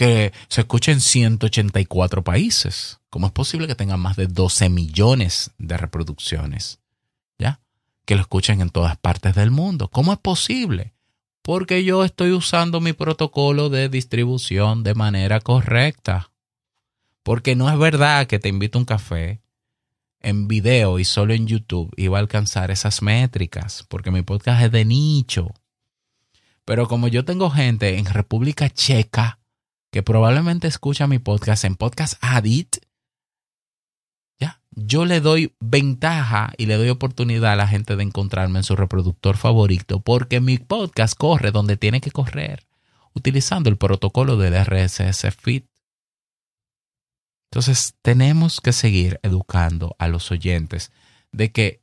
que 0.00 0.32
se 0.48 0.62
escucha 0.62 0.92
en 0.92 1.00
184 1.02 2.24
países. 2.24 3.00
¿Cómo 3.10 3.26
es 3.26 3.32
posible 3.34 3.66
que 3.66 3.74
tengan 3.74 4.00
más 4.00 4.16
de 4.16 4.28
12 4.28 4.70
millones 4.70 5.50
de 5.58 5.76
reproducciones? 5.76 6.80
¿Ya? 7.38 7.60
Que 8.06 8.14
lo 8.14 8.22
escuchen 8.22 8.62
en 8.62 8.70
todas 8.70 8.96
partes 8.96 9.34
del 9.34 9.50
mundo. 9.50 9.88
¿Cómo 9.88 10.14
es 10.14 10.18
posible? 10.18 10.94
Porque 11.50 11.82
yo 11.82 12.04
estoy 12.04 12.30
usando 12.30 12.80
mi 12.80 12.92
protocolo 12.92 13.70
de 13.70 13.88
distribución 13.88 14.84
de 14.84 14.94
manera 14.94 15.40
correcta. 15.40 16.30
Porque 17.24 17.56
no 17.56 17.68
es 17.68 17.76
verdad 17.76 18.28
que 18.28 18.38
te 18.38 18.48
invito 18.48 18.78
a 18.78 18.82
un 18.82 18.84
café 18.84 19.42
en 20.20 20.46
video 20.46 21.00
y 21.00 21.04
solo 21.04 21.34
en 21.34 21.48
YouTube 21.48 21.92
iba 21.96 22.18
a 22.18 22.20
alcanzar 22.20 22.70
esas 22.70 23.02
métricas, 23.02 23.84
porque 23.88 24.12
mi 24.12 24.22
podcast 24.22 24.62
es 24.62 24.70
de 24.70 24.84
nicho. 24.84 25.52
Pero 26.64 26.86
como 26.86 27.08
yo 27.08 27.24
tengo 27.24 27.50
gente 27.50 27.98
en 27.98 28.04
República 28.04 28.70
Checa, 28.70 29.40
que 29.90 30.04
probablemente 30.04 30.68
escucha 30.68 31.08
mi 31.08 31.18
podcast 31.18 31.64
en 31.64 31.74
Podcast 31.74 32.14
Addict, 32.20 32.76
yo 34.72 35.04
le 35.04 35.20
doy 35.20 35.54
ventaja 35.60 36.52
y 36.56 36.66
le 36.66 36.76
doy 36.76 36.88
oportunidad 36.90 37.52
a 37.52 37.56
la 37.56 37.66
gente 37.66 37.96
de 37.96 38.02
encontrarme 38.02 38.60
en 38.60 38.64
su 38.64 38.76
reproductor 38.76 39.36
favorito 39.36 40.00
porque 40.00 40.40
mi 40.40 40.58
podcast 40.58 41.16
corre 41.16 41.50
donde 41.50 41.76
tiene 41.76 42.00
que 42.00 42.10
correr, 42.10 42.66
utilizando 43.14 43.68
el 43.68 43.76
protocolo 43.76 44.36
del 44.36 44.54
RSS 44.54 45.34
Feed. 45.34 45.64
Entonces, 47.50 47.94
tenemos 48.02 48.60
que 48.60 48.72
seguir 48.72 49.18
educando 49.24 49.96
a 49.98 50.06
los 50.06 50.30
oyentes 50.30 50.92
de 51.32 51.50
que 51.50 51.82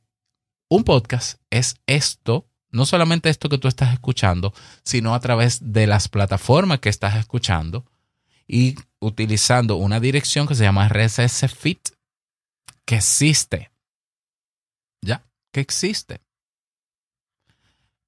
un 0.70 0.84
podcast 0.84 1.40
es 1.50 1.76
esto, 1.86 2.48
no 2.70 2.86
solamente 2.86 3.28
esto 3.28 3.50
que 3.50 3.58
tú 3.58 3.68
estás 3.68 3.92
escuchando, 3.92 4.54
sino 4.82 5.14
a 5.14 5.20
través 5.20 5.72
de 5.72 5.86
las 5.86 6.08
plataformas 6.08 6.80
que 6.80 6.88
estás 6.88 7.16
escuchando, 7.16 7.84
y 8.48 8.76
utilizando 8.98 9.76
una 9.76 10.00
dirección 10.00 10.46
que 10.46 10.54
se 10.54 10.64
llama 10.64 10.88
RSS 10.88 11.46
Feed, 11.54 11.78
que 12.88 12.96
existe. 12.96 13.70
¿Ya? 15.02 15.22
Que 15.52 15.60
existe. 15.60 16.22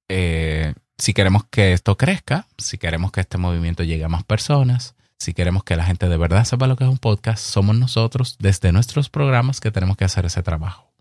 Eh, 0.09 0.73
si 0.97 1.13
queremos 1.13 1.43
que 1.51 1.73
esto 1.73 1.95
crezca, 1.97 2.47
si 2.57 2.79
queremos 2.79 3.11
que 3.11 3.21
este 3.21 3.37
movimiento 3.37 3.83
llegue 3.83 4.03
a 4.03 4.09
más 4.09 4.23
personas, 4.23 4.95
si 5.19 5.35
queremos 5.35 5.63
que 5.63 5.75
la 5.75 5.85
gente 5.85 6.09
de 6.09 6.17
verdad 6.17 6.45
sepa 6.45 6.65
lo 6.65 6.77
que 6.77 6.83
es 6.83 6.89
un 6.89 6.97
podcast, 6.97 7.45
somos 7.45 7.75
nosotros 7.75 8.37
desde 8.39 8.71
nuestros 8.71 9.11
programas 9.11 9.61
que 9.61 9.69
tenemos 9.69 9.97
que 9.97 10.05
hacer 10.05 10.25
ese 10.25 10.41
trabajo. 10.41 10.91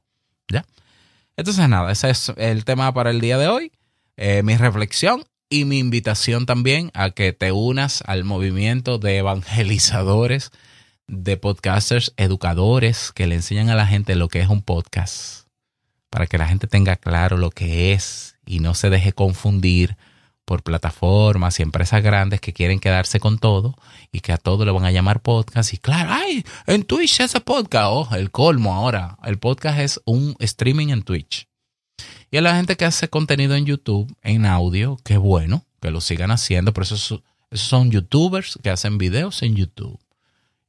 ¿Ya? 0.52 0.66
Entonces, 1.38 1.66
nada, 1.66 1.90
ese 1.90 2.10
es 2.10 2.30
el 2.36 2.66
tema 2.66 2.92
para 2.92 3.08
el 3.08 3.22
día 3.22 3.38
de 3.38 3.48
hoy. 3.48 3.72
Eh, 4.18 4.42
mi 4.42 4.58
reflexión 4.58 5.24
y 5.48 5.64
mi 5.64 5.78
invitación 5.78 6.44
también 6.44 6.90
a 6.92 7.12
que 7.12 7.32
te 7.32 7.50
unas 7.50 8.02
al 8.02 8.24
movimiento 8.24 8.98
de 8.98 9.16
evangelizadores, 9.16 10.52
de 11.10 11.36
podcasters, 11.36 12.14
educadores 12.16 13.10
que 13.12 13.26
le 13.26 13.34
enseñan 13.34 13.68
a 13.68 13.74
la 13.74 13.86
gente 13.86 14.14
lo 14.14 14.28
que 14.28 14.40
es 14.40 14.48
un 14.48 14.62
podcast, 14.62 15.48
para 16.08 16.28
que 16.28 16.38
la 16.38 16.46
gente 16.46 16.68
tenga 16.68 16.96
claro 16.96 17.36
lo 17.36 17.50
que 17.50 17.92
es 17.92 18.36
y 18.46 18.60
no 18.60 18.74
se 18.74 18.90
deje 18.90 19.12
confundir 19.12 19.96
por 20.44 20.62
plataformas 20.62 21.58
y 21.58 21.62
empresas 21.62 22.02
grandes 22.02 22.40
que 22.40 22.52
quieren 22.52 22.78
quedarse 22.78 23.18
con 23.18 23.38
todo 23.38 23.76
y 24.12 24.20
que 24.20 24.32
a 24.32 24.36
todo 24.36 24.64
le 24.64 24.70
van 24.70 24.84
a 24.84 24.92
llamar 24.92 25.20
podcast. 25.20 25.74
Y 25.74 25.78
claro, 25.78 26.10
ay, 26.12 26.44
en 26.66 26.84
Twitch 26.84 27.20
ese 27.20 27.40
podcast, 27.40 27.88
oh, 27.90 28.08
el 28.14 28.30
colmo 28.30 28.74
ahora. 28.74 29.18
El 29.24 29.38
podcast 29.38 29.80
es 29.80 30.00
un 30.04 30.36
streaming 30.38 30.88
en 30.88 31.02
Twitch. 31.02 31.48
Y 32.30 32.36
a 32.36 32.40
la 32.40 32.54
gente 32.54 32.76
que 32.76 32.84
hace 32.84 33.08
contenido 33.08 33.56
en 33.56 33.66
YouTube, 33.66 34.16
en 34.22 34.46
audio, 34.46 34.96
qué 35.04 35.16
bueno, 35.16 35.64
que 35.80 35.90
lo 35.90 36.00
sigan 36.00 36.30
haciendo, 36.30 36.72
esos, 36.80 37.22
esos 37.50 37.68
son 37.68 37.90
youtubers 37.90 38.58
que 38.62 38.70
hacen 38.70 38.96
videos 38.98 39.42
en 39.42 39.56
YouTube. 39.56 39.98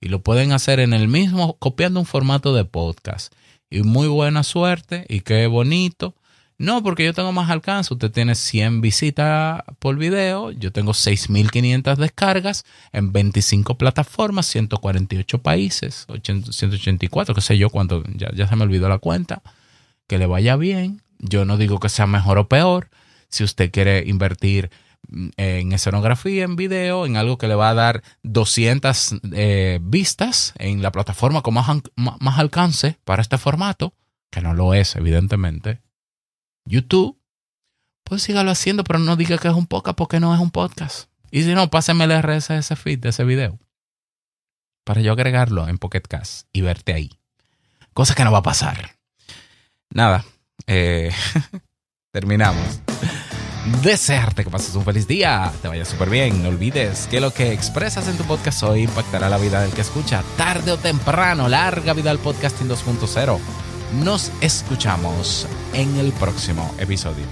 Y 0.01 0.09
lo 0.09 0.21
pueden 0.21 0.51
hacer 0.51 0.81
en 0.81 0.91
el 0.91 1.07
mismo, 1.07 1.57
copiando 1.59 1.99
un 1.99 2.05
formato 2.05 2.53
de 2.53 2.65
podcast. 2.65 3.33
Y 3.69 3.83
muy 3.83 4.07
buena 4.07 4.43
suerte 4.43 5.05
y 5.07 5.21
qué 5.21 5.47
bonito 5.47 6.15
no, 6.61 6.83
porque 6.83 7.03
yo 7.03 7.11
tengo 7.15 7.31
más 7.31 7.49
alcance. 7.49 7.91
Usted 7.91 8.11
tiene 8.11 8.35
100 8.35 8.81
visitas 8.81 9.63
por 9.79 9.97
video. 9.97 10.51
Yo 10.51 10.71
tengo 10.71 10.91
6.500 10.91 11.95
descargas 11.95 12.65
en 12.93 13.11
25 13.11 13.79
plataformas, 13.79 14.45
148 14.45 15.41
países, 15.41 16.05
184, 16.21 17.33
qué 17.33 17.41
sé 17.41 17.57
yo, 17.57 17.71
cuánto, 17.71 18.03
ya, 18.15 18.29
ya 18.35 18.47
se 18.47 18.55
me 18.55 18.63
olvidó 18.63 18.87
la 18.89 18.99
cuenta. 18.99 19.41
Que 20.05 20.19
le 20.19 20.27
vaya 20.27 20.55
bien. 20.55 21.01
Yo 21.17 21.45
no 21.45 21.57
digo 21.57 21.79
que 21.79 21.89
sea 21.89 22.05
mejor 22.05 22.37
o 22.37 22.47
peor. 22.47 22.89
Si 23.29 23.43
usted 23.43 23.71
quiere 23.71 24.03
invertir 24.05 24.69
en 25.37 25.73
escenografía, 25.73 26.43
en 26.43 26.55
video, 26.55 27.05
en 27.05 27.17
algo 27.17 27.37
que 27.37 27.47
le 27.47 27.55
va 27.55 27.69
a 27.69 27.73
dar 27.73 28.03
200 28.23 29.15
eh, 29.33 29.79
vistas 29.81 30.53
en 30.57 30.81
la 30.81 30.91
plataforma 30.91 31.41
con 31.41 31.53
más, 31.53 31.67
más 31.95 32.39
alcance 32.39 32.97
para 33.03 33.21
este 33.21 33.37
formato, 33.37 33.93
que 34.29 34.41
no 34.41 34.53
lo 34.53 34.73
es, 34.73 34.95
evidentemente 34.95 35.81
YouTube, 36.65 37.19
pues 38.03 38.23
sígalo 38.23 38.51
haciendo, 38.51 38.83
pero 38.83 38.99
no 38.99 39.15
diga 39.15 39.37
que 39.37 39.47
es 39.47 39.53
un 39.53 39.67
podcast 39.67 39.97
porque 39.97 40.19
no 40.19 40.33
es 40.33 40.39
un 40.39 40.51
podcast. 40.51 41.09
Y 41.31 41.43
si 41.43 41.53
no, 41.53 41.69
páseme 41.69 42.05
el 42.05 42.21
RSS 42.21 42.77
feed 42.77 42.99
de 42.99 43.09
ese 43.09 43.23
video 43.23 43.59
para 44.83 45.01
yo 45.01 45.11
agregarlo 45.13 45.67
en 45.67 45.77
Pocket 45.77 46.01
Cast 46.01 46.47
y 46.53 46.61
verte 46.61 46.93
ahí. 46.93 47.11
Cosa 47.93 48.15
que 48.15 48.23
no 48.23 48.31
va 48.31 48.39
a 48.39 48.43
pasar. 48.43 48.97
Nada, 49.89 50.25
eh, 50.67 51.11
terminamos. 52.11 52.81
Desearte 53.83 54.43
que 54.43 54.49
pases 54.49 54.73
un 54.73 54.83
feliz 54.83 55.07
día, 55.07 55.51
te 55.61 55.67
vaya 55.67 55.85
súper 55.85 56.09
bien. 56.09 56.41
No 56.41 56.49
olvides 56.49 57.07
que 57.07 57.21
lo 57.21 57.31
que 57.31 57.53
expresas 57.53 58.07
en 58.07 58.17
tu 58.17 58.23
podcast 58.23 58.63
hoy 58.63 58.83
impactará 58.83 59.29
la 59.29 59.37
vida 59.37 59.61
del 59.61 59.71
que 59.71 59.81
escucha. 59.81 60.23
Tarde 60.35 60.71
o 60.71 60.77
temprano, 60.77 61.47
larga 61.47 61.93
vida 61.93 62.09
al 62.09 62.17
podcasting 62.17 62.67
2.0. 62.67 63.37
Nos 64.03 64.31
escuchamos 64.41 65.47
en 65.73 65.95
el 65.97 66.11
próximo 66.13 66.73
episodio. 66.79 67.25